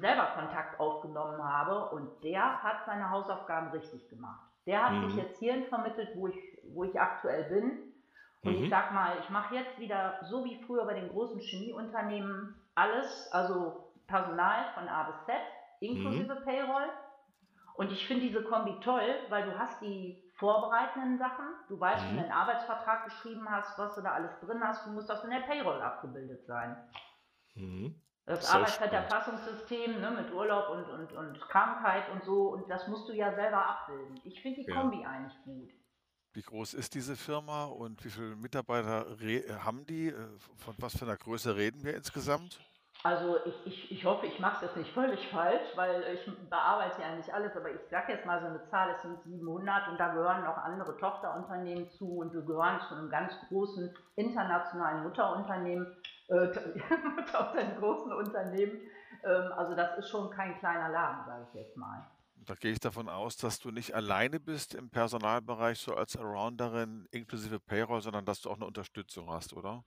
[0.00, 4.40] selber Kontakt aufgenommen habe und der hat seine Hausaufgaben richtig gemacht.
[4.66, 5.16] Der hat mich Mhm.
[5.16, 7.92] jetzt hierhin vermittelt, wo ich, wo ich aktuell bin.
[8.44, 8.64] Und Mhm.
[8.64, 13.28] ich sag mal, ich mache jetzt wieder so wie früher bei den großen Chemieunternehmen alles,
[13.32, 15.34] also Personal von A bis Z,
[15.80, 16.44] inklusive Mhm.
[16.44, 16.90] Payroll.
[17.74, 22.14] Und ich finde diese Kombi toll, weil du hast die vorbereitenden Sachen, du weißt, wenn
[22.14, 22.18] Mhm.
[22.18, 25.30] du einen Arbeitsvertrag geschrieben hast, was du da alles drin hast, du musst das in
[25.30, 26.76] der Payroll abgebildet sein.
[27.54, 27.94] Mhm.
[28.26, 33.08] Das Sehr Arbeitszeiterfassungssystem ne, mit Urlaub und, und, und Krankheit und so, und das musst
[33.08, 34.20] du ja selber abbilden.
[34.24, 34.80] Ich finde die Ja.
[34.80, 35.70] Kombi eigentlich gut.
[36.34, 39.06] Wie groß ist diese Firma und wie viele Mitarbeiter
[39.64, 40.08] haben die?
[40.08, 42.58] Äh, Von was für einer Größe reden wir insgesamt?
[43.04, 47.02] Also ich, ich, ich hoffe, ich mache es jetzt nicht völlig falsch, weil ich bearbeite
[47.02, 49.98] ja nicht alles, aber ich sage jetzt mal so eine Zahl, es sind 700 und
[49.98, 55.96] da gehören noch andere Tochterunternehmen zu und wir gehören zu einem ganz großen internationalen Mutterunternehmen,
[56.28, 56.34] äh,
[57.16, 58.80] Mutterunternehmen, großen Unternehmen.
[59.24, 62.06] Ähm, also das ist schon kein kleiner Laden, sage ich jetzt mal.
[62.36, 67.06] Da gehe ich davon aus, dass du nicht alleine bist im Personalbereich, so als Arounderin
[67.10, 69.84] inklusive Payroll, sondern dass du auch eine Unterstützung hast, oder?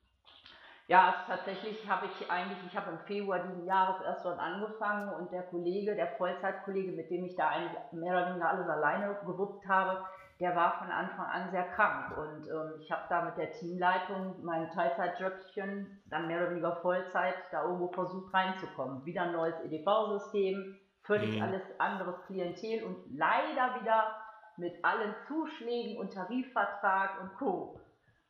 [0.87, 5.09] Ja, es, tatsächlich habe ich eigentlich, ich habe im Februar diesen Jahres erst dort angefangen
[5.15, 9.15] und der Kollege, der Vollzeitkollege, mit dem ich da eigentlich mehr oder weniger alles alleine
[9.25, 10.05] gewuppt habe,
[10.39, 14.35] der war von Anfang an sehr krank und ähm, ich habe da mit der Teamleitung
[14.43, 19.03] mein Teilzeitjobchen, dann mehr oder weniger Vollzeit, da irgendwo versucht reinzukommen.
[19.05, 21.41] Wieder ein neues EDV-System, völlig Mhm.
[21.41, 24.15] alles anderes Klientel und leider wieder
[24.57, 27.79] mit allen Zuschlägen und Tarifvertrag und Co.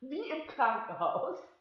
[0.00, 1.55] Wie im Krankenhaus.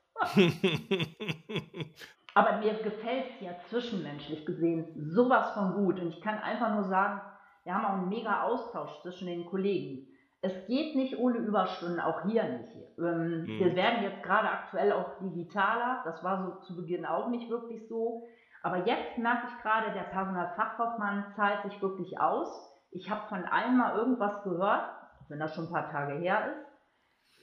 [2.36, 6.00] Aber mir gefällt es ja zwischenmenschlich gesehen sowas von gut.
[6.00, 7.22] Und ich kann einfach nur sagen,
[7.64, 10.08] wir haben auch einen mega Austausch zwischen den Kollegen.
[10.42, 12.76] Es geht nicht ohne Überstunden, auch hier nicht.
[13.00, 13.60] Ähm, Mhm.
[13.60, 16.02] Wir werden jetzt gerade aktuell auch digitaler.
[16.06, 18.28] Das war so zu Beginn auch nicht wirklich so.
[18.64, 22.50] Aber jetzt merke ich gerade, der Personalfachkaufmann zahlt sich wirklich aus.
[22.92, 24.90] Ich habe von allen mal irgendwas gehört,
[25.30, 26.65] wenn das schon ein paar Tage her ist.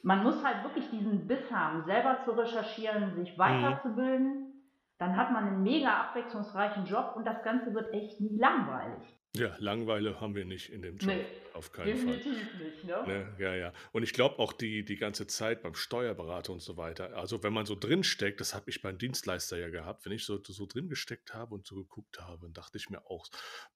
[0.02, 4.52] Man muss halt wirklich diesen Biss haben, selber zu recherchieren, sich weiterzubilden.
[4.98, 9.21] Dann hat man einen mega abwechslungsreichen Job und das Ganze wird echt nie langweilig.
[9.34, 11.14] Ja, Langeweile haben wir nicht in dem Job.
[11.14, 12.16] Nee, Auf keinen Fall.
[12.18, 13.04] Definitiv nicht, ne?
[13.06, 13.72] Ne, ja, ja.
[13.92, 17.16] Und ich glaube auch die, die ganze Zeit beim Steuerberater und so weiter.
[17.16, 20.26] Also wenn man so drin steckt, das habe ich beim Dienstleister ja gehabt, wenn ich
[20.26, 23.26] so, so drin gesteckt habe und so geguckt habe, dann dachte ich mir auch,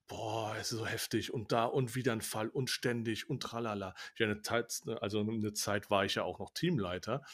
[0.07, 3.95] boah, es ist so heftig und da und wieder ein Fall und ständig und tralala.
[4.15, 7.25] Ich eine Zeit, also eine Zeit war ich ja auch noch Teamleiter.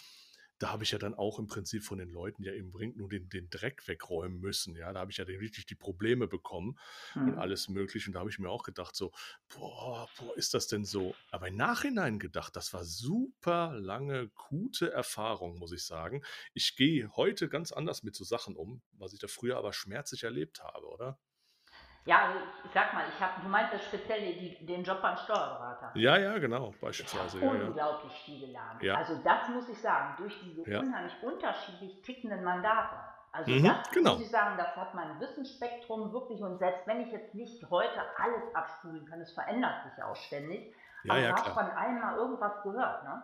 [0.63, 3.09] Da habe ich ja dann auch im Prinzip von den Leuten ja im Brink nur
[3.09, 4.77] den, den Dreck wegräumen müssen.
[4.77, 6.79] Ja, da habe ich ja dann wirklich die Probleme bekommen
[7.25, 7.37] und Hm.
[7.37, 8.09] alles Mögliche.
[8.09, 9.11] Und da habe ich mir auch gedacht, so,
[9.49, 11.19] boah, boah, ist das denn so?
[11.31, 16.23] Aber im Nachhinein gedacht, das war super lange, gute Erfahrung, muss ich sagen.
[16.55, 20.23] Ich gehe heute ganz anders mit so Sachen um, was ich da früher aber schmerzlich
[20.23, 21.19] erlebt habe, oder?
[22.05, 25.17] Ja, also ich sag mal, ich habe, du meinst das speziell die, den Job beim
[25.17, 25.93] Steuerberater.
[25.95, 27.39] Ja, ja, genau, Ich beispielsweise.
[27.41, 27.67] habe Ja, ja.
[27.69, 28.83] unglaublich viel gelernt.
[28.83, 28.95] Ja.
[28.97, 30.81] Also das muss ich sagen, durch diese Ja.
[30.81, 32.97] unheimlich unterschiedlich tickenden Mandate.
[33.31, 34.13] Also Mhm, das genau.
[34.15, 38.01] muss ich sagen, das hat mein Wissensspektrum wirklich und selbst wenn ich jetzt nicht heute
[38.19, 40.75] alles abspulen kann, es verändert sich ja auch ständig.
[41.05, 43.23] Ja, aber ja, du hast von allen mal irgendwas gehört, ne?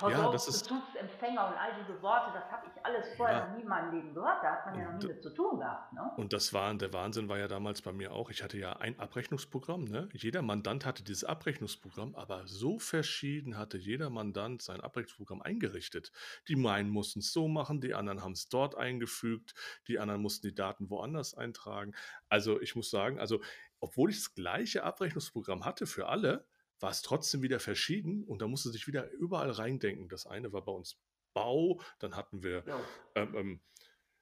[0.00, 3.46] Ja, das ist- Versorgungsbezugsempfänger und all diese Worte, das habe ich alles vorher Ja.
[3.46, 4.42] noch nie in meinem Leben gehört.
[4.42, 6.10] Da hat man ja noch nie Und- mit zu tun gehabt, ne?
[6.16, 8.28] Und das war, der Wahnsinn war ja damals bei mir auch.
[8.30, 9.84] Ich hatte ja ein Abrechnungsprogramm.
[9.84, 10.08] Ne?
[10.12, 16.10] Jeder Mandant hatte dieses Abrechnungsprogramm, aber so verschieden hatte jeder Mandant sein Abrechnungsprogramm eingerichtet.
[16.48, 19.54] Die meinen mussten es so machen, die anderen haben es dort eingefügt,
[19.86, 21.94] die anderen mussten die Daten woanders eintragen.
[22.28, 23.40] Also ich muss sagen, also
[23.78, 26.46] obwohl ich das gleiche Abrechnungsprogramm hatte für alle,
[26.84, 30.10] war es trotzdem wieder verschieden und da musste sich wieder überall reindenken.
[30.10, 31.00] Das eine war bei uns
[31.32, 32.74] Bau, dann hatten wir Jo.
[33.14, 33.60] ähm, ähm,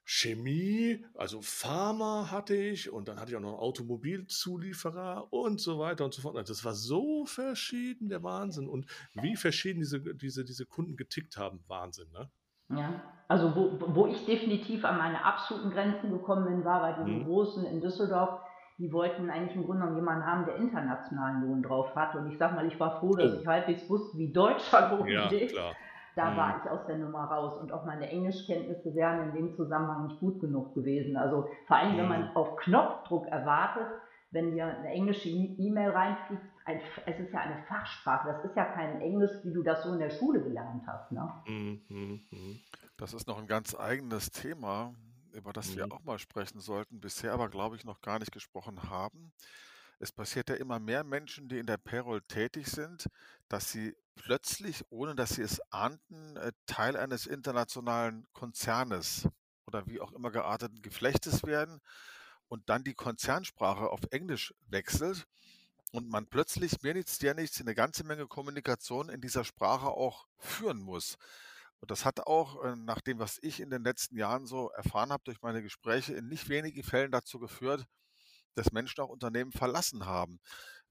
[0.05, 5.81] Chemie, also Pharma hatte ich und dann hatte ich auch noch einen Automobilzulieferer und so
[5.81, 6.37] weiter und so fort.
[6.37, 8.69] Also Das war so verschieden, der Wahnsinn.
[8.69, 12.31] Und wie verschieden diese, diese, diese Kunden getickt haben, Wahnsinn, ne?
[12.69, 17.19] Ja, also wo, wo ich definitiv an meine absoluten Grenzen gekommen bin, war bei diesen
[17.21, 17.25] Mhm.
[17.25, 18.42] Großen in Düsseldorf.
[18.79, 22.15] Die wollten eigentlich im Grunde genommen jemanden haben, der internationalen Lohn drauf hat.
[22.17, 23.41] Und ich sag mal, ich war froh, dass Oh.
[23.41, 25.53] ich halbwegs wusste, wie deutscher Lohn Ja, ist.
[25.53, 25.75] klar.
[26.15, 26.37] Da Mhm.
[26.37, 27.59] war ich aus der Nummer raus.
[27.61, 31.17] Und auch meine Englischkenntnisse wären in dem Zusammenhang nicht gut genug gewesen.
[31.17, 32.37] Also vor allem, wenn man Mhm.
[32.37, 33.87] auf Knopfdruck erwartet,
[34.31, 38.29] wenn dir eine englische E- E-Mail reinfliegt, ein, es ist ja eine Fachsprache.
[38.33, 41.13] Das ist ja kein Englisch, wie du das so in der Schule gelernt hast.
[41.13, 41.29] Ne?
[41.47, 42.61] Mhm, mhm, mhm.
[42.99, 44.93] Das ist noch ein ganz eigenes Thema,
[45.33, 45.93] über das wir Mhm.
[45.93, 49.33] auch mal sprechen sollten, bisher aber, glaube ich, noch gar nicht gesprochen haben.
[50.01, 53.09] es passiert ja immer mehr Menschen, die in der Payroll tätig sind,
[53.49, 59.29] dass sie plötzlich, ohne dass sie es ahnten, äh, Teil eines internationalen Konzernes
[59.67, 61.81] oder wie auch immer gearteten Geflechtes werden
[62.49, 65.27] und dann die Konzernsprache auf Englisch wechselt
[65.93, 70.27] und man plötzlich mir nichts, dir nichts, eine ganze Menge Kommunikation in dieser Sprache auch
[70.39, 71.17] führen muss.
[71.83, 75.11] Und das hat auch, äh, nach dem, was ich in den letzten Jahren so erfahren
[75.11, 77.85] habe durch meine Gespräche, in nicht wenigen Fällen dazu geführt,
[78.55, 80.39] dass Menschen auch Unternehmen verlassen haben.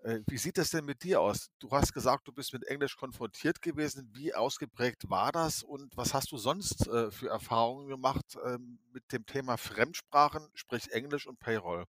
[0.04, 1.50] Äh, wie sieht das denn mit dir aus?
[1.60, 4.12] Du hast gesagt, du bist mit Englisch konfrontiert gewesen.
[4.14, 9.14] Wie ausgeprägt war das und was hast du sonst äh, für Erfahrungen gemacht ähm, mit
[9.14, 11.86] dem Thema Fremdsprachen, sprich Englisch und Payroll?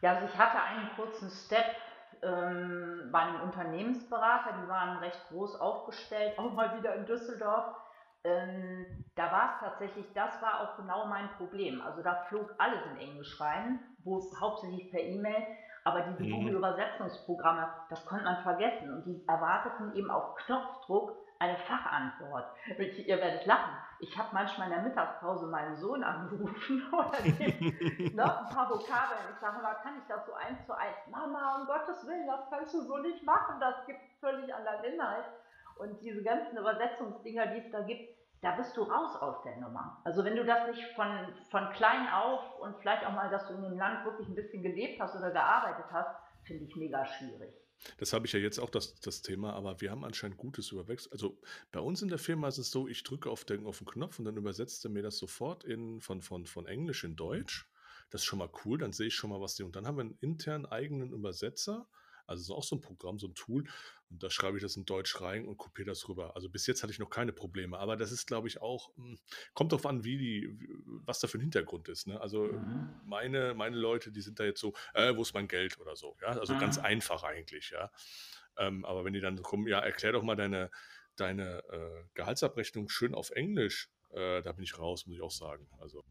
[0.00, 1.74] Ja, also ich hatte einen kurzen Step
[2.22, 7.74] ähm, bei einem Unternehmensberater, die waren recht groß aufgestellt, auch mal wieder in Düsseldorf.
[8.24, 11.82] Ähm, da war es tatsächlich, das war auch genau mein Problem.
[11.82, 15.44] Also da flog alles in Englisch rein, wo es hauptsächlich per E-Mail.
[15.84, 16.32] Aber diese mhm.
[16.32, 18.92] Google-Übersetzungsprogramme, das konnte man vergessen.
[18.94, 22.46] Und die erwarteten eben auf Knopfdruck eine Fachantwort.
[22.78, 23.76] Ihr werdet lachen.
[23.98, 27.34] Ich habe manchmal in der Mittagspause meinen Sohn angerufen oder dem,
[28.14, 29.20] ne, ein paar Vokabeln.
[29.32, 30.96] Ich sage mal, kann ich das so eins zu eins?
[31.10, 33.58] Mama, um Gottes Willen, das kannst du so nicht machen.
[33.58, 35.24] Das gibt völlig anderen Inhalt.
[35.78, 38.08] Und diese ganzen Übersetzungsdinger, die es da gibt,
[38.42, 40.00] da bist du raus aus der Nummer.
[40.04, 43.54] Also wenn du das nicht von, von klein auf und vielleicht auch mal, dass du
[43.54, 47.54] in dem Land wirklich ein bisschen gelebt hast oder gearbeitet hast, finde ich mega schwierig.
[47.98, 51.12] Das habe ich ja jetzt auch das, das Thema, aber wir haben anscheinend Gutes überwechselt.
[51.12, 51.38] Also
[51.70, 54.18] bei uns in der Firma ist es so, ich drücke auf den, auf den Knopf
[54.18, 57.68] und dann übersetzt er mir das sofort in, von, von, von Englisch in Deutsch.
[58.10, 59.62] Das ist schon mal cool, dann sehe ich schon mal, was die.
[59.62, 61.86] Und dann haben wir einen internen eigenen Übersetzer
[62.32, 63.64] also ist auch so ein Programm, so ein Tool.
[64.10, 66.34] Und da schreibe ich das in Deutsch rein und kopiere das rüber.
[66.34, 67.78] Also bis jetzt hatte ich noch keine Probleme.
[67.78, 69.18] Aber das ist, glaube ich, auch, hm,
[69.54, 72.06] kommt darauf an, wie die, was da für ein Hintergrund ist.
[72.06, 72.20] Ne?
[72.20, 72.90] Also mhm.
[73.04, 76.16] meine, meine Leute, die sind da jetzt so, äh, wo ist mein Geld oder so.
[76.20, 76.28] Ja?
[76.28, 76.58] Also mhm.
[76.58, 77.90] ganz einfach eigentlich, ja.
[78.58, 80.70] Ähm, aber wenn die dann kommen, ja, erklär doch mal deine,
[81.16, 85.68] deine äh, Gehaltsabrechnung schön auf Englisch, äh, da bin ich raus, muss ich auch sagen.
[85.78, 86.04] Also.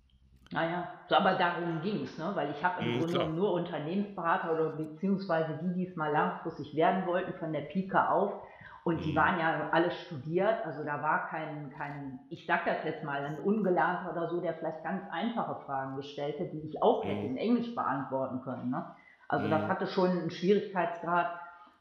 [0.53, 2.29] Naja, so, aber darum ging es, ne?
[2.33, 6.11] weil ich habe im mhm, Grunde genommen nur Unternehmensberater oder beziehungsweise die, die es mal
[6.11, 8.33] langfristig werden wollten, von der Pika auf.
[8.83, 9.03] Und mhm.
[9.03, 13.23] die waren ja alle studiert, also da war kein, kein, ich sag das jetzt mal,
[13.23, 17.21] ein Ungelernter oder so, der vielleicht ganz einfache Fragen gestellt hätte, die ich auch hätte
[17.21, 17.27] mhm.
[17.27, 18.71] in Englisch beantworten können.
[18.71, 18.85] Ne?
[19.29, 19.67] Also das mhm.
[19.69, 21.27] hatte schon einen Schwierigkeitsgrad.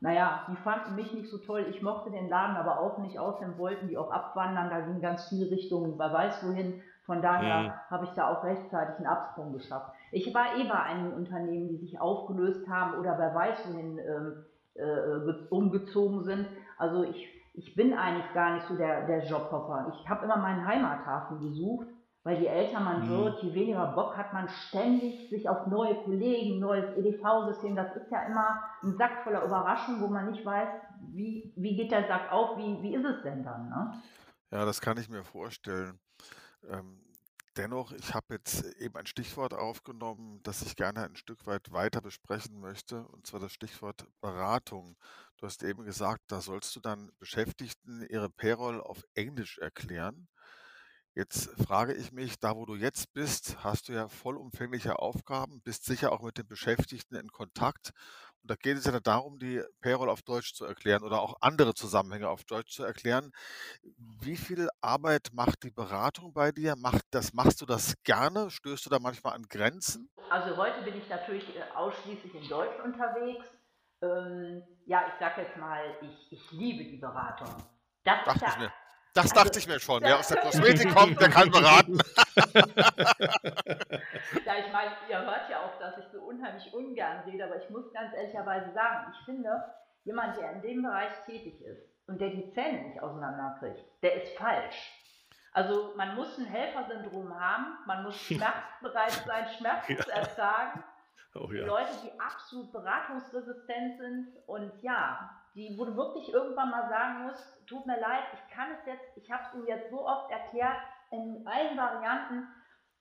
[0.02, 3.59] Naja, die fanden mich nicht so toll, ich mochte den Laden aber auch nicht, außerdem
[3.59, 6.80] wollten die auch abwandern, da ging ganz viele Richtungen, wer weiß wohin.
[7.11, 7.73] Von daher mhm.
[7.90, 9.90] habe ich da auch rechtzeitig einen Absprung geschafft.
[10.12, 14.44] Ich war eh bei einigen Unternehmen, die sich aufgelöst haben oder wer weiß wohin ähm,
[14.75, 16.46] äh, umgezogen sind.
[16.79, 19.92] Also ich, ich bin eigentlich gar nicht so der, der Jobhopper.
[19.92, 21.88] Ich habe immer meinen Heimathafen gesucht,
[22.23, 23.25] weil je älter man mhm.
[23.25, 27.75] wird, je weniger Bock hat man ständig sich auf neue Kollegen, neues EDV-System.
[27.75, 30.68] Das ist ja immer ein Sack voller Überraschungen, wo man nicht weiß,
[31.09, 33.68] wie, wie geht der Sack auf, wie, wie ist es denn dann?
[33.68, 33.94] Ne?
[34.53, 35.99] Ja, das kann ich mir vorstellen.
[36.68, 37.01] Ähm,
[37.57, 42.01] dennoch, ich habe jetzt eben ein Stichwort aufgenommen, das ich gerne ein Stück weit weiter
[42.01, 44.96] besprechen möchte, und zwar das Stichwort Beratung.
[45.37, 50.29] Du hast eben gesagt, da sollst du dann Beschäftigten ihre Payroll auf Englisch erklären.
[51.14, 55.85] Jetzt frage ich mich, da wo du jetzt bist, hast du ja vollumfängliche Aufgaben, bist
[55.85, 57.90] sicher auch mit den Beschäftigten in Kontakt.
[58.42, 61.74] Und da geht es ja darum, die Payroll auf Deutsch zu erklären oder auch andere
[61.74, 63.33] Zusammenhänge auf Deutsch zu erklären.
[64.22, 66.74] Wie viel Arbeit macht die Beratung bei dir?
[66.76, 68.50] Macht das, machst du das gerne?
[68.50, 70.11] Stößt du da manchmal an Grenzen?
[70.31, 73.46] Also heute bin ich natürlich äh, ausschließlich in Deutsch unterwegs.
[74.03, 77.55] Ähm, ja, ich sage jetzt mal, ich, ich liebe die Beratung.
[78.05, 78.72] Das ist ja,
[79.14, 80.03] das dachte ich mir schon.
[80.03, 81.99] Wer aus der Kosmetik kommt, der kann beraten.
[84.44, 87.68] ja, ich meine, ihr hört ja auch, dass ich so unheimlich ungern rede, aber ich
[87.70, 89.64] muss ganz ehrlicherweise sagen, ich finde,
[90.05, 94.37] jemand, der in dem Bereich tätig ist und der die Zähne nicht auseinanderkriegt, der ist
[94.37, 94.92] falsch.
[95.53, 100.05] Also man muss ein Helfersyndrom haben, man muss schmerzbereit sein, Schmerzen ja.
[100.05, 100.85] zu ertragen.
[101.35, 101.64] Oh, ja.
[101.64, 107.66] Leute, die absolut beratungsresistent sind und ja, die, wo du wirklich irgendwann mal sagen musst,
[107.66, 110.78] tut mir leid, ich kann es jetzt, ich habe es ihm jetzt so oft erklärt,
[111.10, 112.48] in allen Varianten,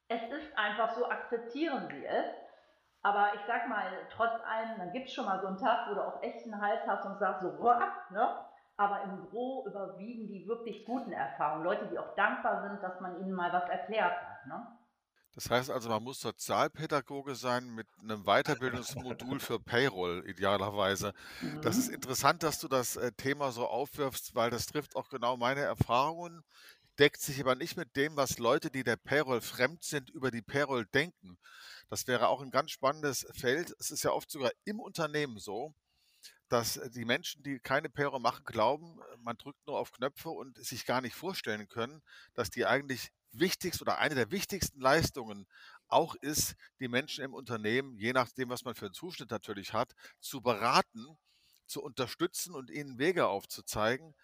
[0.07, 2.25] es ist einfach so, akzeptieren Sie es.
[3.01, 5.93] Aber ich sag mal, trotz allem, dann gibt es schon mal so einen Tag, wo
[5.93, 8.45] du auch echt einen Hals hast und sagst so, ab, ne?
[8.75, 11.63] Aber im Gro überwiegen die wirklich guten Erfahrungen.
[11.63, 14.67] Leute, die auch dankbar sind, dass man ihnen mal was erklärt hat, ne?
[15.35, 21.13] Das heißt also, man muss Sozialpädagoge sein mit einem Weiterbildungsmodul für Payroll idealerweise.
[21.61, 21.95] Das ist mhm.
[21.95, 26.43] interessant, dass du das äh, Thema so aufwirfst, weil das trifft auch genau meine Erfahrungen.
[26.97, 30.41] deckt sich aber nicht mit dem, was Leute, die der Payroll fremd sind, über die
[30.41, 31.37] Payroll denken.
[31.89, 33.73] Das wäre auch ein ganz spannendes Feld.
[33.79, 35.73] Es ist ja oft sogar im Unternehmen so,
[36.49, 40.85] dass die Menschen, die keine Payroll machen, glauben, man drückt nur auf Knöpfe und sich
[40.85, 42.01] gar nicht vorstellen können,
[42.33, 45.47] dass die eigentlich wichtigste oder eine der wichtigsten Leistungen
[45.87, 49.93] auch ist, die Menschen im Unternehmen, je nachdem, was man für einen Zuschnitt natürlich hat,
[50.19, 51.17] zu beraten,
[51.65, 54.15] zu unterstützen und ihnen Wege aufzuzeigen,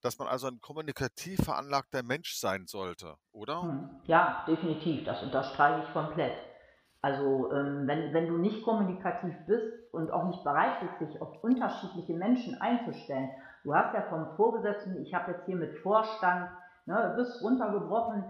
[0.00, 3.62] dass man also ein kommunikativ veranlagter Mensch sein sollte, oder?
[3.62, 3.90] Hm.
[4.06, 5.04] Ja, definitiv.
[5.04, 6.34] Das unterstreiche ich komplett.
[7.00, 11.42] Also ähm, wenn, wenn du nicht kommunikativ bist und auch nicht bereit bist, dich auf
[11.44, 13.30] unterschiedliche Menschen einzustellen,
[13.62, 16.50] du hast ja vom Vorgesetzten, ich habe jetzt hier mit Vorstand,
[16.86, 18.24] ne, bist runtergebrochen,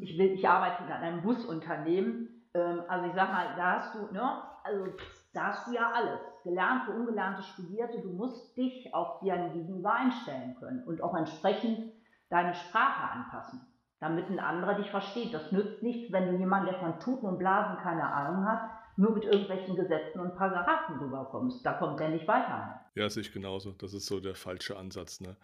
[0.00, 4.12] ich, will, ich arbeite in einem Busunternehmen, ähm, also ich sag mal, da hast du,
[4.12, 4.86] ne, also
[5.32, 10.56] da hast du ja alles, gelernte, ungelernte, studierte, du musst dich auf deren Gegenüber einstellen
[10.58, 11.92] können und auch entsprechend
[12.30, 13.60] deine Sprache anpassen,
[14.00, 15.32] damit ein anderer dich versteht.
[15.34, 19.12] Das nützt nichts, wenn du jemanden, der von Tuten und Blasen keine Ahnung hat, nur
[19.12, 21.64] mit irgendwelchen Gesetzen und Paragraphen rüberkommst.
[21.64, 22.80] Da kommt der nicht weiter.
[22.94, 23.72] Ja, sehe ich genauso.
[23.72, 25.20] Das ist so der falsche Ansatz.
[25.20, 25.36] Ne?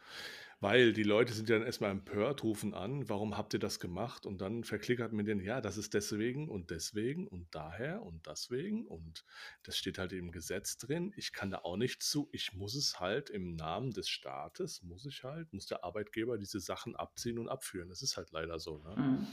[0.62, 4.26] Weil die Leute sind ja dann erstmal empört, rufen an, warum habt ihr das gemacht?
[4.26, 8.86] Und dann verklickert man denen, ja, das ist deswegen und deswegen und daher und deswegen.
[8.86, 9.24] Und
[9.64, 11.12] das steht halt im Gesetz drin.
[11.16, 12.28] Ich kann da auch nicht zu.
[12.30, 16.60] Ich muss es halt im Namen des Staates, muss ich halt, muss der Arbeitgeber diese
[16.60, 17.88] Sachen abziehen und abführen.
[17.88, 18.78] Das ist halt leider so.
[18.78, 18.94] Ne?
[18.96, 19.26] Mhm.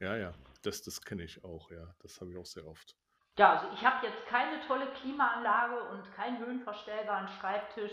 [0.00, 1.94] Ja, ja, das, das kenne ich auch, ja.
[2.00, 2.94] Das habe ich auch sehr oft.
[3.38, 7.92] Ja, also ich habe jetzt keine tolle Klimaanlage und keinen höhenverstellbaren Schreibtisch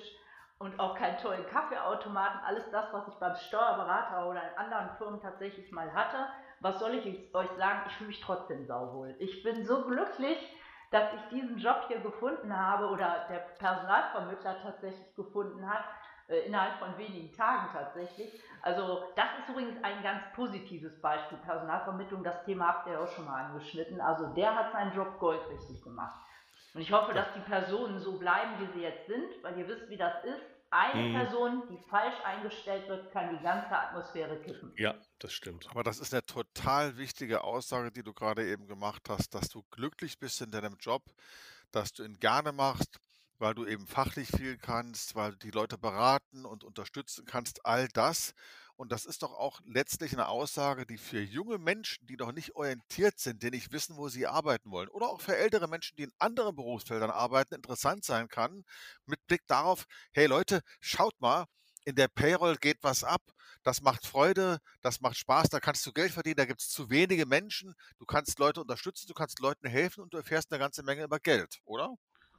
[0.57, 5.21] und auch keinen tollen Kaffeeautomaten, alles das, was ich beim Steuerberater oder in anderen Firmen
[5.21, 6.17] tatsächlich mal hatte.
[6.61, 7.81] Was soll ich euch sagen?
[7.85, 9.15] Ich fühle mich trotzdem sauwohl.
[9.19, 10.39] Ich bin so glücklich,
[10.89, 15.83] dass ich diesen Job hier gefunden habe oder der Personalvermittler tatsächlich gefunden hat,
[16.27, 18.41] innerhalb von wenigen Tagen tatsächlich.
[18.61, 22.23] Also das ist übrigens ein ganz positives Beispiel Personalvermittlung.
[22.23, 24.01] Das Thema habt ihr auch schon mal angeschnitten.
[24.01, 26.19] Also der hat seinen Job goldrichtig gemacht.
[26.73, 29.89] Und ich hoffe, dass die Personen so bleiben, wie sie jetzt sind, weil ihr wisst,
[29.89, 30.41] wie das ist.
[30.71, 31.13] Eine mhm.
[31.13, 34.73] Person, die falsch eingestellt wird, kann die ganze Atmosphäre kippen.
[34.77, 35.69] Ja, das stimmt.
[35.69, 39.63] Aber das ist eine total wichtige Aussage, die du gerade eben gemacht hast, dass du
[39.71, 41.03] glücklich bist in deinem Job,
[41.71, 42.99] dass du ihn gerne machst,
[43.39, 47.87] weil du eben fachlich viel kannst, weil du die Leute beraten und unterstützen kannst, all
[47.89, 48.33] das.
[48.77, 52.55] Und das ist doch auch letztlich eine Aussage, die für junge Menschen, die noch nicht
[52.55, 56.03] orientiert sind, die nicht wissen, wo sie arbeiten wollen, oder auch für ältere Menschen, die
[56.03, 58.65] in anderen Berufsfeldern arbeiten, interessant sein kann,
[59.05, 61.45] mit Blick darauf, hey Leute, schaut mal,
[61.85, 63.21] in der Payroll geht was ab.
[63.63, 66.89] Das macht Freude, das macht Spaß, da kannst du Geld verdienen, da gibt es zu
[66.89, 70.83] wenige Menschen, du kannst Leute unterstützen, du kannst Leuten helfen und du erfährst eine ganze
[70.83, 71.95] Menge über Geld, oder?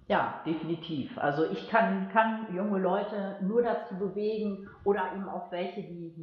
[0.08, 1.18] Ja, definitiv.
[1.18, 6.14] Also ich kann, kann junge Leute nur dazu bewegen oder eben auch welche, die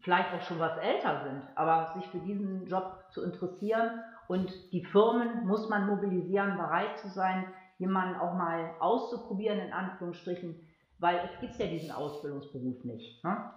[0.00, 4.00] vielleicht auch schon was älter sind, aber sich für diesen Job zu interessieren.
[4.28, 7.44] Und die Firmen muss man mobilisieren, bereit zu sein,
[7.78, 10.66] jemanden auch mal auszuprobieren, in Anführungsstrichen,
[10.98, 13.22] weil es gibt ja diesen Ausbildungsberuf nicht.
[13.24, 13.50] Ne?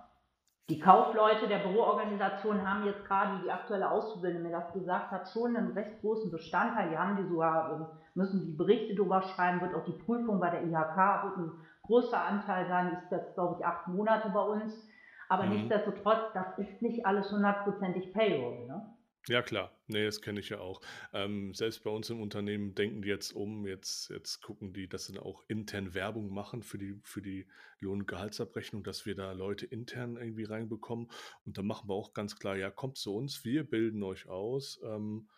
[0.70, 5.30] Die Kaufleute der Büroorganisation haben jetzt gerade, wie die aktuelle Auszubildende mir das gesagt hat,
[5.30, 6.90] schon einen recht großen Bestandteil.
[6.90, 10.50] Die haben die sogar, ähm, müssen die Berichte drüber schreiben, wird auch die Prüfung bei
[10.50, 11.52] der IHK, wird ein
[11.84, 14.88] großer Anteil sein, ist jetzt, glaube ich, acht Monate bei uns.
[15.28, 15.52] Aber mhm.
[15.52, 18.68] nichtsdestotrotz, das ist nicht alles hundertprozentig Payroll.
[18.68, 18.86] Ne?
[19.28, 19.72] Ja, klar.
[19.88, 20.82] Ne, das kenne ich ja auch.
[21.14, 25.06] Ähm, selbst bei uns im Unternehmen denken die jetzt um, jetzt, jetzt gucken die, dass
[25.06, 27.48] sie auch intern Werbung machen für die, für die
[27.80, 31.12] Lohn- und Gehaltsabrechnung, dass wir da Leute intern irgendwie reinbekommen.
[31.46, 34.80] Und dann machen wir auch ganz klar, ja, kommt zu uns, wir bilden euch aus.
[34.84, 35.30] Ähm,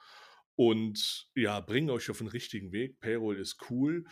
[0.56, 3.00] und ja, bringen euch auf den richtigen Weg.
[3.00, 4.06] Payroll ist cool.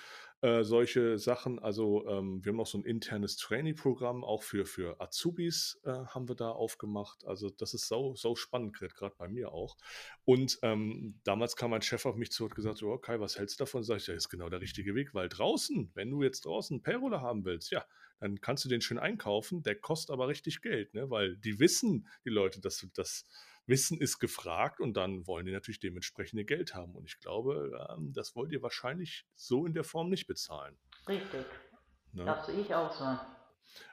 [0.43, 1.59] Äh, solche Sachen.
[1.59, 6.27] Also ähm, wir haben auch so ein internes Trainee-Programm, auch für, für Azubis äh, haben
[6.27, 7.27] wir da aufgemacht.
[7.27, 9.77] Also das ist sau, sau spannend, gerade bei mir auch.
[10.25, 13.59] Und ähm, damals kam mein Chef auf mich zu und gesagt, so, okay, was hältst
[13.59, 13.83] du davon?
[13.83, 16.83] Sag ich, das ist genau der richtige Weg, weil draußen, wenn du jetzt draußen einen
[16.83, 17.85] Payroller haben willst, ja,
[18.19, 21.11] dann kannst du den schön einkaufen, der kostet aber richtig Geld, ne?
[21.11, 23.27] weil die wissen, die Leute, dass du das
[23.67, 26.95] Wissen ist gefragt und dann wollen die natürlich dementsprechende Geld haben.
[26.95, 30.77] Und ich glaube, ähm, das wollt ihr wahrscheinlich so in der Form nicht bezahlen.
[31.07, 31.45] Richtig.
[32.13, 32.25] Ne?
[32.25, 33.17] Das sehe ich auch so.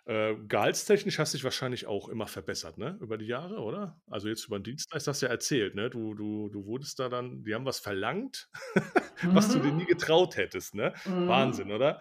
[0.07, 2.99] Äh, gehaltstechnisch hast du dich wahrscheinlich auch immer verbessert, ne?
[3.01, 4.01] Über die Jahre, oder?
[4.07, 5.91] Also jetzt über den Dienstleister hast du ja erzählt, ne?
[5.91, 8.49] Du, du, du wurdest da dann, die haben was verlangt,
[9.23, 10.95] was du dir nie getraut hättest, ne?
[11.05, 11.29] Mhm.
[11.29, 12.01] Wahnsinn, oder?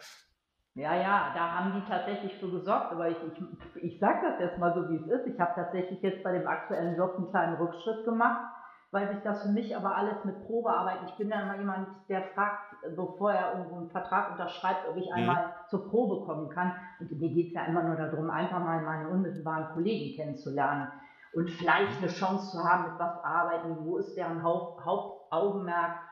[0.77, 4.59] Ja, ja, da haben die tatsächlich für gesorgt, aber ich, ich, ich sage das jetzt
[4.59, 5.25] mal so, wie es ist.
[5.25, 8.53] Ich habe tatsächlich jetzt bei dem aktuellen Job einen kleinen Rückschritt gemacht,
[8.91, 12.21] weil sich das für mich aber alles mit Probearbeit, ich bin ja immer jemand, der
[12.35, 15.15] fragt, bevor er irgendwo einen Vertrag unterschreibt, ob ich mhm.
[15.15, 16.71] einmal zur Probe kommen kann.
[16.99, 20.89] Und mir geht es ja immer nur darum, einfach mal meine unmittelbaren Kollegen kennenzulernen.
[21.33, 26.06] und vielleicht eine Chance zu haben, mit was arbeiten, wo ist deren Haupt, Hauptaugenmerk.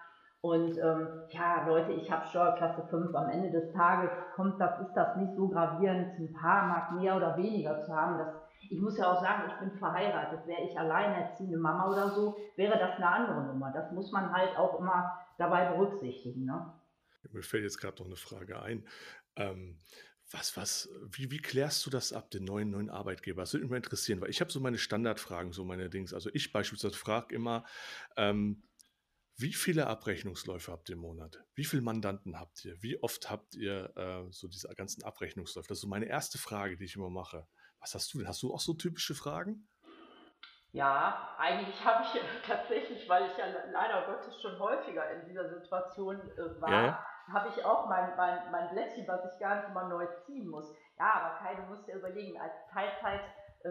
[0.46, 3.16] Und ähm, ja, Leute, ich habe Steuerklasse 5.
[3.16, 7.18] Am Ende des Tages kommt das, ist das nicht so gravierend, ein paar Mark mehr
[7.18, 8.20] oder weniger zu haben.
[8.20, 8.28] Das,
[8.70, 10.46] ich muss ja auch sagen, ich bin verheiratet.
[10.46, 13.72] Wäre ich alleinerziehende Mama oder so, wäre das eine andere Nummer.
[13.74, 16.46] Das muss man halt auch immer dabei berücksichtigen.
[16.46, 16.74] Ne?
[17.32, 18.86] Mir fällt jetzt gerade noch eine Frage ein.
[19.38, 19.80] Ähm,
[20.30, 23.42] was, was, wie, wie klärst du das ab, den neuen, neuen Arbeitgeber?
[23.42, 26.14] Das würde mich mal interessieren, weil ich habe so meine Standardfragen, so meine Dings.
[26.14, 27.66] Also ich beispielsweise frage immer,
[28.16, 28.62] ähm,
[29.38, 31.44] wie viele Abrechnungsläufe habt ihr im Monat?
[31.56, 32.82] Wie viele Mandanten habt ihr?
[32.82, 35.68] Wie oft habt ihr äh, so diese ganzen Abrechnungsläufe?
[35.68, 37.46] Das ist so meine erste Frage, die ich immer mache.
[37.80, 38.28] Was hast du denn?
[38.28, 39.68] Hast du auch so typische Fragen?
[40.72, 46.20] Ja, eigentlich habe ich tatsächlich, weil ich ja leider Gottes schon häufiger in dieser Situation
[46.20, 49.88] äh, war, ja, habe ich auch mein, mein, mein Blättchen, was ich gar nicht immer
[49.88, 50.74] neu ziehen muss.
[50.98, 53.22] Ja, aber Kai, du musst dir überlegen, als Teilzeit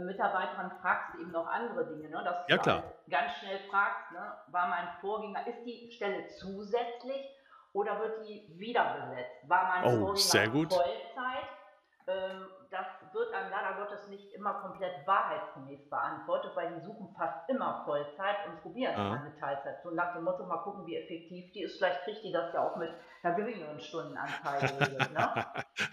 [0.00, 2.22] Mitarbeitern fragst du eben noch andere Dinge, ne?
[2.24, 2.82] dass ja, klar.
[3.04, 4.32] du ganz schnell fragst, ne?
[4.48, 7.30] war mein Vorgänger, ist die Stelle zusätzlich
[7.72, 9.48] oder wird die wieder besetzt?
[9.48, 11.48] War mein oh, Vorgänger Vollzeit?
[12.06, 17.48] Ähm, das wird einem leider Gottes nicht immer komplett wahrheitsgemäß beantwortet, weil die suchen fast
[17.48, 19.12] immer Vollzeit und probieren ah.
[19.14, 19.80] eine Teilzeit.
[19.82, 21.78] So nach dem Motto, mal gucken, wie effektiv die ist.
[21.78, 22.92] Vielleicht kriegt die das ja auch mit
[23.24, 25.12] einer geringeren Stundenanzahl geregelt.
[25.12, 25.34] Ne?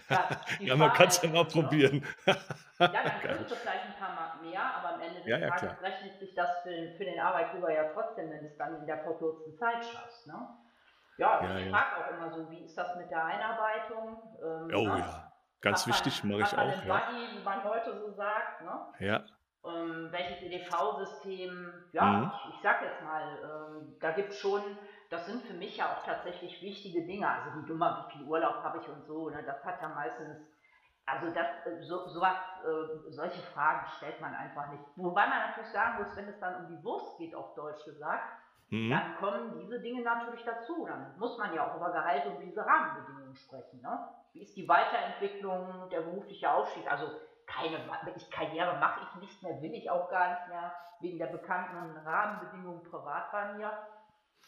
[0.08, 0.28] Ja,
[0.60, 2.04] ja man kann es ja mal probieren.
[2.26, 2.34] ja,
[2.78, 5.62] dann kriegst du vielleicht ein paar Mark mehr, aber am Ende des ja, ja, Tages
[5.62, 5.82] klar.
[5.82, 8.86] rechnet sich das für den, für den Arbeitgeber ja trotzdem, wenn du es dann in
[8.86, 10.26] der verkürzten Zeit schaffst.
[10.26, 10.48] Ne?
[11.18, 14.22] Ja, ich frage auch immer so, wie ist das mit der Einarbeitung?
[14.42, 14.98] Ähm, oh ne?
[14.98, 15.32] ja.
[15.60, 16.80] Ganz hat wichtig, mache ich auch.
[16.80, 16.98] Den ja.
[16.98, 18.62] Buddy, wie man heute so sagt.
[18.62, 19.06] Ne?
[19.06, 19.24] Ja.
[19.64, 22.32] Ähm, welches EDV-System, ja, mhm.
[22.34, 24.60] ich, ich sag jetzt mal, ähm, da gibt es schon,
[25.08, 27.28] das sind für mich ja auch tatsächlich wichtige Dinge.
[27.28, 30.40] Also die Nummer, wie viel Urlaub habe ich und so, ne, das hat ja meistens,
[31.06, 34.82] also das, äh, so, sowas, äh, solche Fragen stellt man einfach nicht.
[34.96, 38.32] Wobei man natürlich sagen muss, wenn es dann um die Wurst geht, auf Deutsch gesagt,
[38.70, 38.90] mhm.
[38.90, 40.86] dann kommen diese Dinge natürlich dazu.
[40.88, 43.80] Dann muss man ja auch über Gehalt und diese Rahmenbedingungen sprechen.
[43.80, 44.08] Ne?
[44.32, 46.90] Wie ist die Weiterentwicklung, der berufliche Aufstieg?
[46.90, 47.06] Also
[47.52, 51.26] keine wirklich Karriere mache ich nicht mehr, will ich auch gar nicht mehr, wegen der
[51.26, 53.70] bekannten Rahmenbedingungen privat bei mir.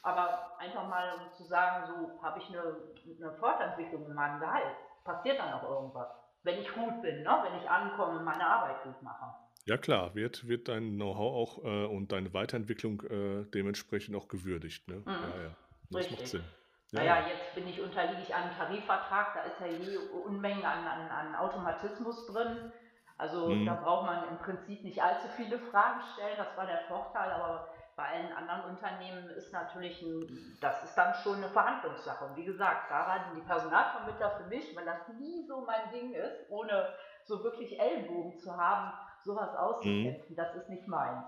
[0.02, 2.76] Aber einfach mal, um zu sagen, so habe ich eine,
[3.18, 4.76] eine Fortentwicklung in meinem Gehalt.
[5.04, 6.08] Passiert dann auch irgendwas.
[6.42, 7.38] Wenn ich gut bin, ne?
[7.42, 9.34] wenn ich ankomme und meine Arbeit gut mache.
[9.64, 14.86] Ja klar, wird, wird dein Know-how auch äh, und deine Weiterentwicklung äh, dementsprechend auch gewürdigt.
[14.88, 14.96] Ne?
[14.96, 15.06] Mhm.
[15.06, 15.56] Ja, ja.
[15.90, 16.18] Das Richtig.
[16.18, 16.44] macht Sinn.
[16.92, 17.00] Ja.
[17.00, 21.10] Naja, jetzt bin ich, unterliege ich einem Tarifvertrag, da ist ja je Unmengen an, an,
[21.10, 22.72] an Automatismus drin.
[23.16, 23.66] Also mhm.
[23.66, 27.68] da braucht man im Prinzip nicht allzu viele Fragen stellen, das war der Vorteil, aber
[27.96, 32.24] bei allen anderen Unternehmen ist natürlich, ein, das ist dann schon eine Verhandlungssache.
[32.24, 36.12] Und wie gesagt, da waren die Personalvermittler für mich, weil das nie so mein Ding
[36.12, 36.92] ist, ohne
[37.24, 38.92] so wirklich Ellbogen zu haben,
[39.22, 40.36] sowas auszukämpfen, mhm.
[40.36, 41.24] das ist nicht meins.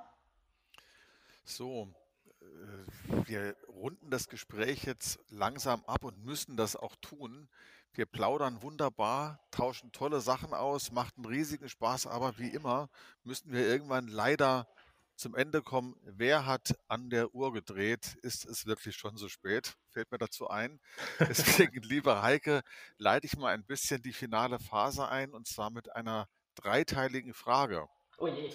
[1.44, 1.88] So,
[2.40, 7.48] äh, wir runden das Gespräch jetzt langsam ab und müssen das auch tun.
[7.92, 12.88] Wir plaudern wunderbar, tauschen tolle Sachen aus, macht einen riesigen Spaß, aber wie immer
[13.22, 14.68] müssen wir irgendwann leider
[15.16, 15.96] zum Ende kommen.
[16.02, 18.16] Wer hat an der Uhr gedreht?
[18.22, 19.74] Ist es wirklich schon so spät?
[19.90, 20.80] Fällt mir dazu ein.
[21.20, 22.62] Deswegen, lieber Heike,
[22.98, 27.88] leite ich mal ein bisschen die finale Phase ein und zwar mit einer dreiteiligen Frage.
[28.18, 28.52] Oh je.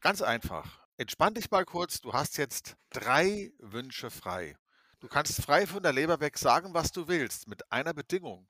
[0.00, 0.80] Ganz einfach.
[0.96, 2.00] Entspann dich mal kurz.
[2.00, 4.56] Du hast jetzt drei Wünsche frei.
[5.00, 8.46] Du kannst frei von der Leber weg sagen, was du willst, mit einer Bedingung.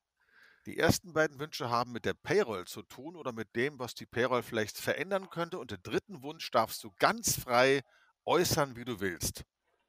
[0.67, 4.05] Die ersten beiden Wünsche haben mit der Payroll zu tun oder mit dem, was die
[4.05, 5.61] Payroll vielleicht verändern könnte.
[5.61, 7.83] Und den dritten Wunsch darfst du ganz frei
[8.27, 9.45] äußern, wie du willst.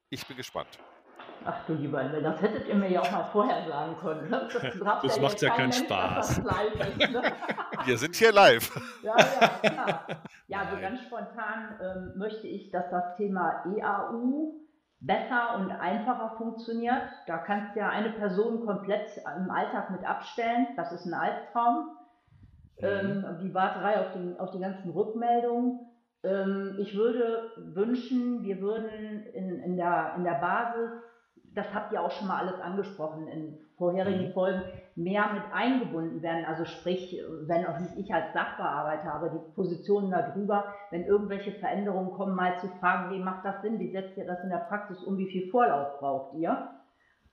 [0.08, 0.78] Ich bin gespannt.
[1.44, 4.30] Ach du lieber das hättet ihr mir ja auch mal vorher sagen können.
[4.30, 4.48] Ne?
[4.52, 4.62] Das,
[5.02, 6.38] das ja macht ja keinen Mensch, Spaß.
[6.38, 7.32] Ist, ne?
[7.84, 8.70] Wir sind hier live.
[9.02, 10.06] Ja, ja, klar.
[10.46, 14.61] Ja, also ganz spontan ähm, möchte ich, dass das Thema EAU
[15.02, 17.02] besser und einfacher funktioniert.
[17.26, 20.68] Da kannst du ja eine Person komplett im Alltag mit abstellen.
[20.76, 21.90] Das ist ein Albtraum.
[22.80, 22.86] Mhm.
[22.86, 25.80] Ähm, die Warterei auf, den, auf die ganzen Rückmeldungen.
[26.22, 30.90] Ähm, ich würde wünschen, wir würden in, in, der, in der Basis
[31.54, 34.32] das habt ihr auch schon mal alles angesprochen in vorherigen mhm.
[34.32, 34.62] Folgen,
[34.96, 36.44] mehr mit eingebunden werden.
[36.44, 42.12] Also sprich, wenn auch nicht ich als Sachbearbeiter, aber die Positionen darüber, wenn irgendwelche Veränderungen
[42.12, 45.02] kommen, mal zu fragen, wie macht das Sinn, wie setzt ihr das in der Praxis
[45.02, 46.68] um, wie viel Vorlauf braucht ihr?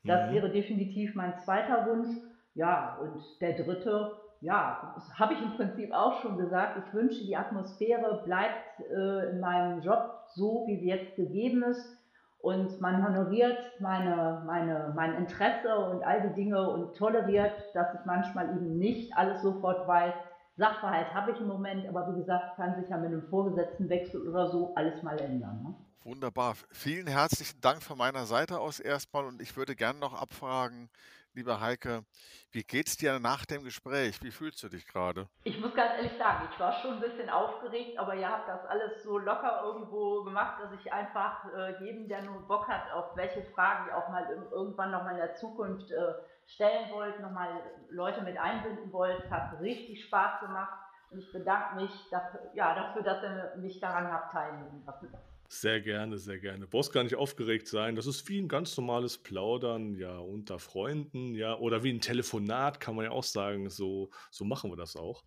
[0.05, 0.35] Das mhm.
[0.35, 2.09] wäre definitiv mein zweiter Wunsch.
[2.55, 6.81] Ja, und der dritte, ja, das habe ich im Prinzip auch schon gesagt.
[6.85, 11.98] Ich wünsche, die Atmosphäre bleibt äh, in meinem Job so, wie sie jetzt gegeben ist
[12.39, 18.05] und man honoriert meine, meine, mein Interesse und all die Dinge und toleriert, dass ich
[18.05, 20.13] manchmal eben nicht alles sofort weiß.
[20.55, 24.47] Sachverhalt habe ich im Moment, aber wie gesagt, kann sich ja mit einem Vorgesetztenwechsel oder
[24.47, 25.63] so alles mal ändern.
[25.63, 25.75] Ne?
[26.03, 26.55] Wunderbar.
[26.71, 30.89] Vielen herzlichen Dank von meiner Seite aus erstmal und ich würde gerne noch abfragen,
[31.33, 32.03] liebe Heike,
[32.51, 34.21] wie geht's dir nach dem Gespräch?
[34.23, 35.27] Wie fühlst du dich gerade?
[35.43, 38.65] Ich muss ganz ehrlich sagen, ich war schon ein bisschen aufgeregt, aber ihr habt das
[38.65, 43.15] alles so locker irgendwo gemacht, dass ich einfach äh, jedem, der nur Bock hat, auf
[43.15, 46.13] welche Fragen ihr auch mal irgendwann nochmal in der Zukunft äh,
[46.47, 47.49] stellen wollt, nochmal
[47.89, 50.77] Leute mit einbinden wollt, hat richtig Spaß gemacht.
[51.11, 55.11] Und ich bedanke mich dafür, ja, dafür, dass ihr mich daran habt teilnehmen lassen.
[55.51, 56.59] Sehr gerne, sehr gerne.
[56.59, 57.95] Du brauchst gar nicht aufgeregt sein.
[57.95, 62.79] Das ist wie ein ganz normales Plaudern, ja, unter Freunden, ja, oder wie ein Telefonat,
[62.79, 63.67] kann man ja auch sagen.
[63.71, 65.23] So, so machen wir das auch.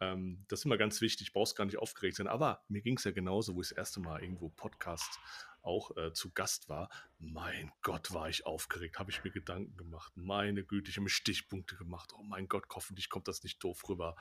[0.00, 2.26] Ähm, das ist immer ganz wichtig, brauchst gar nicht aufgeregt sein.
[2.26, 5.20] Aber mir ging es ja genauso, wo ich das erste Mal irgendwo Podcast
[5.60, 6.88] auch äh, zu Gast war.
[7.18, 10.10] Mein Gott, war ich aufgeregt, habe ich mir Gedanken gemacht.
[10.16, 12.14] Meine Güte, ich habe mir Stichpunkte gemacht.
[12.16, 14.16] Oh mein Gott, hoffentlich kommt das nicht doof rüber.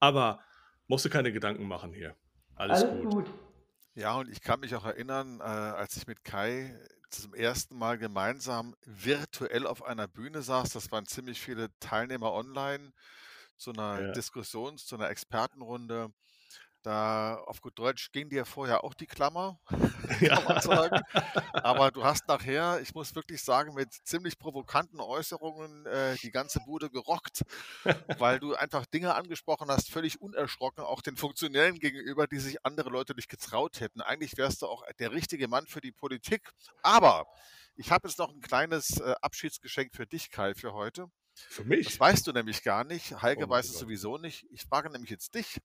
[0.00, 0.40] Aber
[0.86, 2.14] musst du keine Gedanken machen hier.
[2.56, 3.10] Alles, Alles gut.
[3.10, 3.47] gut.
[3.98, 6.78] Ja, und ich kann mich auch erinnern, äh, als ich mit Kai
[7.10, 12.92] zum ersten Mal gemeinsam virtuell auf einer Bühne saß, das waren ziemlich viele Teilnehmer online,
[13.56, 14.14] zu einer Ja.
[14.14, 16.12] Diskussions-, zu einer Expertenrunde.
[16.82, 19.58] Da auf gut Deutsch ging dir vorher auch die Klammer,
[20.20, 21.00] kann man sagen.
[21.52, 26.60] Aber du hast nachher, ich muss wirklich sagen, mit ziemlich provokanten Äußerungen äh, die ganze
[26.60, 27.42] Bude gerockt,
[28.18, 32.90] weil du einfach Dinge angesprochen hast, völlig unerschrocken, auch den Funktionären gegenüber, die sich andere
[32.90, 34.00] Leute nicht getraut hätten.
[34.00, 36.50] Eigentlich wärst du auch der richtige Mann für die Politik.
[36.82, 37.26] Aber
[37.74, 41.10] ich habe jetzt noch ein kleines äh, Abschiedsgeschenk für dich, Kai, für heute.
[41.34, 41.86] Für mich?
[41.86, 43.22] Das weißt du nämlich gar nicht.
[43.22, 44.46] Heike oh weiß es sowieso nicht.
[44.50, 45.58] Ich frage nämlich jetzt dich.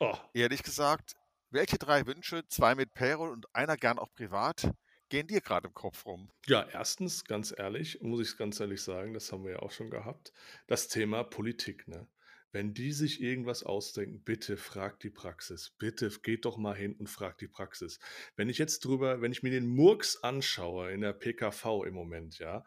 [0.00, 0.16] Oh.
[0.32, 1.16] Ehrlich gesagt,
[1.50, 4.70] welche drei Wünsche, zwei mit Payroll und einer gern auch privat,
[5.08, 6.30] gehen dir gerade im Kopf rum?
[6.46, 9.72] Ja, erstens, ganz ehrlich, muss ich es ganz ehrlich sagen, das haben wir ja auch
[9.72, 10.32] schon gehabt,
[10.66, 12.06] das Thema Politik, ne?
[12.50, 15.74] Wenn die sich irgendwas ausdenken, bitte fragt die Praxis.
[15.78, 17.98] Bitte geht doch mal hin und fragt die Praxis.
[18.36, 22.38] Wenn ich jetzt drüber, wenn ich mir den Murks anschaue in der PKV im Moment,
[22.38, 22.64] ja,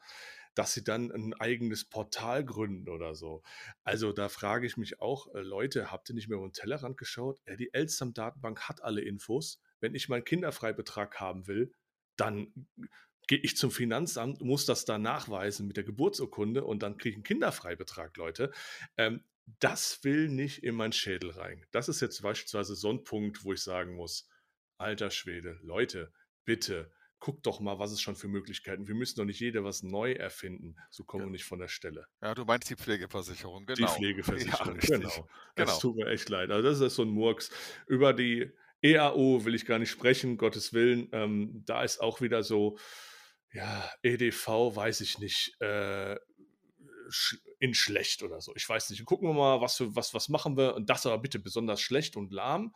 [0.53, 3.43] dass sie dann ein eigenes Portal gründen oder so.
[3.83, 6.97] Also da frage ich mich auch, äh, Leute, habt ihr nicht mehr über den Tellerrand
[6.97, 7.39] geschaut?
[7.59, 9.59] Die Elsam-Datenbank hat alle Infos.
[9.79, 11.71] Wenn ich meinen Kinderfreibetrag haben will,
[12.17, 12.67] dann
[13.27, 17.15] gehe ich zum Finanzamt, muss das da nachweisen mit der Geburtsurkunde und dann kriege ich
[17.15, 18.51] einen Kinderfreibetrag, Leute.
[18.97, 19.23] Ähm,
[19.59, 21.65] das will nicht in meinen Schädel rein.
[21.71, 24.27] Das ist jetzt beispielsweise so ein Punkt, wo ich sagen muss,
[24.77, 26.11] alter Schwede, Leute,
[26.45, 26.91] bitte,
[27.21, 28.87] guck doch mal, was es schon für Möglichkeiten.
[28.87, 30.75] Wir müssen doch nicht jeder was neu erfinden.
[30.89, 31.27] So kommen ja.
[31.27, 32.07] wir nicht von der Stelle.
[32.21, 33.87] Ja, du meinst die Pflegeversicherung, genau.
[33.87, 35.29] Die Pflegeversicherung, ja, genau.
[35.55, 35.79] Das genau.
[35.79, 36.49] tut mir echt leid.
[36.49, 37.51] Also das ist so ein Murks.
[37.87, 38.51] Über die
[38.81, 41.09] EAO will ich gar nicht sprechen, Gottes Willen.
[41.11, 42.79] Ähm, da ist auch wieder so,
[43.53, 46.17] ja, EDV weiß ich nicht, äh,
[47.59, 48.51] in schlecht oder so.
[48.55, 49.05] Ich weiß nicht.
[49.05, 50.73] Gucken wir mal, was, für, was, was machen wir.
[50.73, 52.73] Und das aber bitte besonders schlecht und lahm.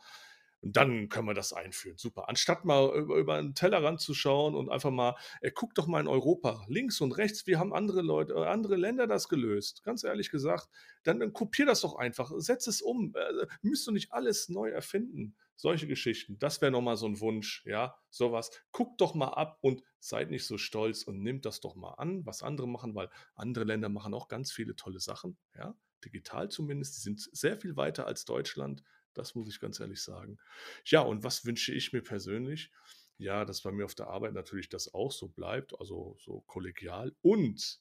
[0.62, 1.96] Und dann können wir das einführen.
[1.98, 2.28] Super.
[2.28, 6.00] Anstatt mal über, über einen Tellerrand zu schauen und einfach mal, ey, guck doch mal
[6.00, 9.82] in Europa, links und rechts, wie haben andere Leute, äh, andere Länder das gelöst?
[9.84, 10.68] Ganz ehrlich gesagt,
[11.04, 13.14] dann, dann kopier das doch einfach, setz es um.
[13.14, 15.36] Äh, müsst du nicht alles neu erfinden.
[15.58, 18.50] Solche Geschichten, das wäre nochmal so ein Wunsch, ja, sowas.
[18.72, 22.26] Guckt doch mal ab und seid nicht so stolz und nimmt das doch mal an,
[22.26, 26.96] was andere machen, weil andere Länder machen auch ganz viele tolle Sachen, ja, digital zumindest.
[26.96, 28.82] Die sind sehr viel weiter als Deutschland.
[29.16, 30.38] Das muss ich ganz ehrlich sagen.
[30.84, 32.70] Ja, und was wünsche ich mir persönlich?
[33.18, 37.14] Ja, dass bei mir auf der Arbeit natürlich das auch so bleibt, also so kollegial
[37.22, 37.80] und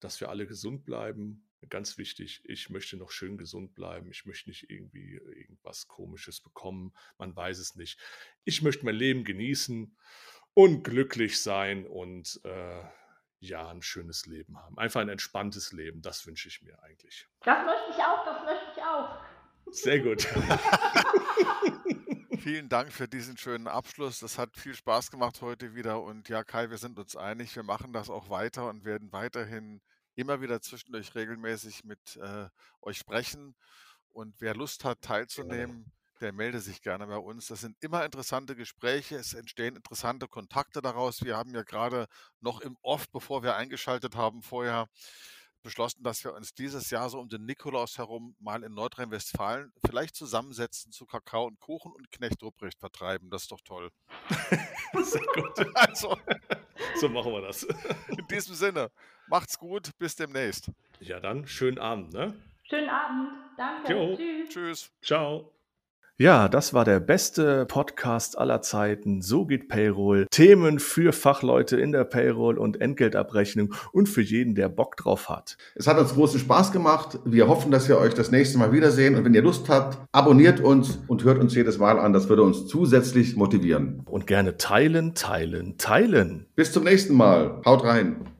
[0.00, 1.48] dass wir alle gesund bleiben.
[1.70, 4.10] Ganz wichtig, ich möchte noch schön gesund bleiben.
[4.10, 6.92] Ich möchte nicht irgendwie irgendwas Komisches bekommen.
[7.16, 7.98] Man weiß es nicht.
[8.44, 9.96] Ich möchte mein Leben genießen
[10.52, 12.82] und glücklich sein und äh,
[13.38, 14.76] ja, ein schönes Leben haben.
[14.78, 16.02] Einfach ein entspanntes Leben.
[16.02, 17.28] Das wünsche ich mir eigentlich.
[17.42, 19.22] Das möchte ich auch, das möchte ich auch.
[19.70, 20.22] Sehr gut.
[22.38, 24.18] Vielen Dank für diesen schönen Abschluss.
[24.18, 26.02] Das hat viel Spaß gemacht heute wieder.
[26.02, 29.80] Und ja, Kai, wir sind uns einig, wir machen das auch weiter und werden weiterhin
[30.14, 32.48] immer wieder zwischendurch regelmäßig mit äh,
[32.82, 33.56] euch sprechen.
[34.10, 37.48] Und wer Lust hat, teilzunehmen, der melde sich gerne bei uns.
[37.48, 41.24] Das sind immer interessante Gespräche, es entstehen interessante Kontakte daraus.
[41.24, 42.06] Wir haben ja gerade
[42.40, 44.88] noch im Off, bevor wir eingeschaltet haben, vorher
[45.64, 50.14] beschlossen, dass wir uns dieses Jahr so um den Nikolaus herum mal in Nordrhein-Westfalen vielleicht
[50.14, 53.30] zusammensetzen zu Kakao und Kuchen und Knecht Ruprecht vertreiben.
[53.30, 53.90] Das ist doch toll.
[55.02, 55.66] Sehr gut.
[55.74, 56.16] Also,
[56.96, 57.62] so machen wir das.
[58.08, 58.90] In diesem Sinne,
[59.26, 60.70] macht's gut, bis demnächst.
[61.00, 62.34] Ja, dann schönen Abend, ne?
[62.64, 63.92] Schönen Abend, danke.
[63.92, 64.16] Jo.
[64.16, 64.48] Tschüss.
[64.50, 64.92] Tschüss.
[65.02, 65.53] Ciao.
[66.16, 69.20] Ja, das war der beste Podcast aller Zeiten.
[69.20, 70.28] So geht Payroll.
[70.30, 75.56] Themen für Fachleute in der Payroll und Entgeltabrechnung und für jeden, der Bock drauf hat.
[75.74, 77.18] Es hat uns großen Spaß gemacht.
[77.24, 79.16] Wir hoffen, dass wir euch das nächste Mal wiedersehen.
[79.16, 82.12] Und wenn ihr Lust habt, abonniert uns und hört uns jedes Mal an.
[82.12, 84.02] Das würde uns zusätzlich motivieren.
[84.04, 86.46] Und gerne teilen, teilen, teilen.
[86.54, 87.60] Bis zum nächsten Mal.
[87.66, 88.33] Haut rein.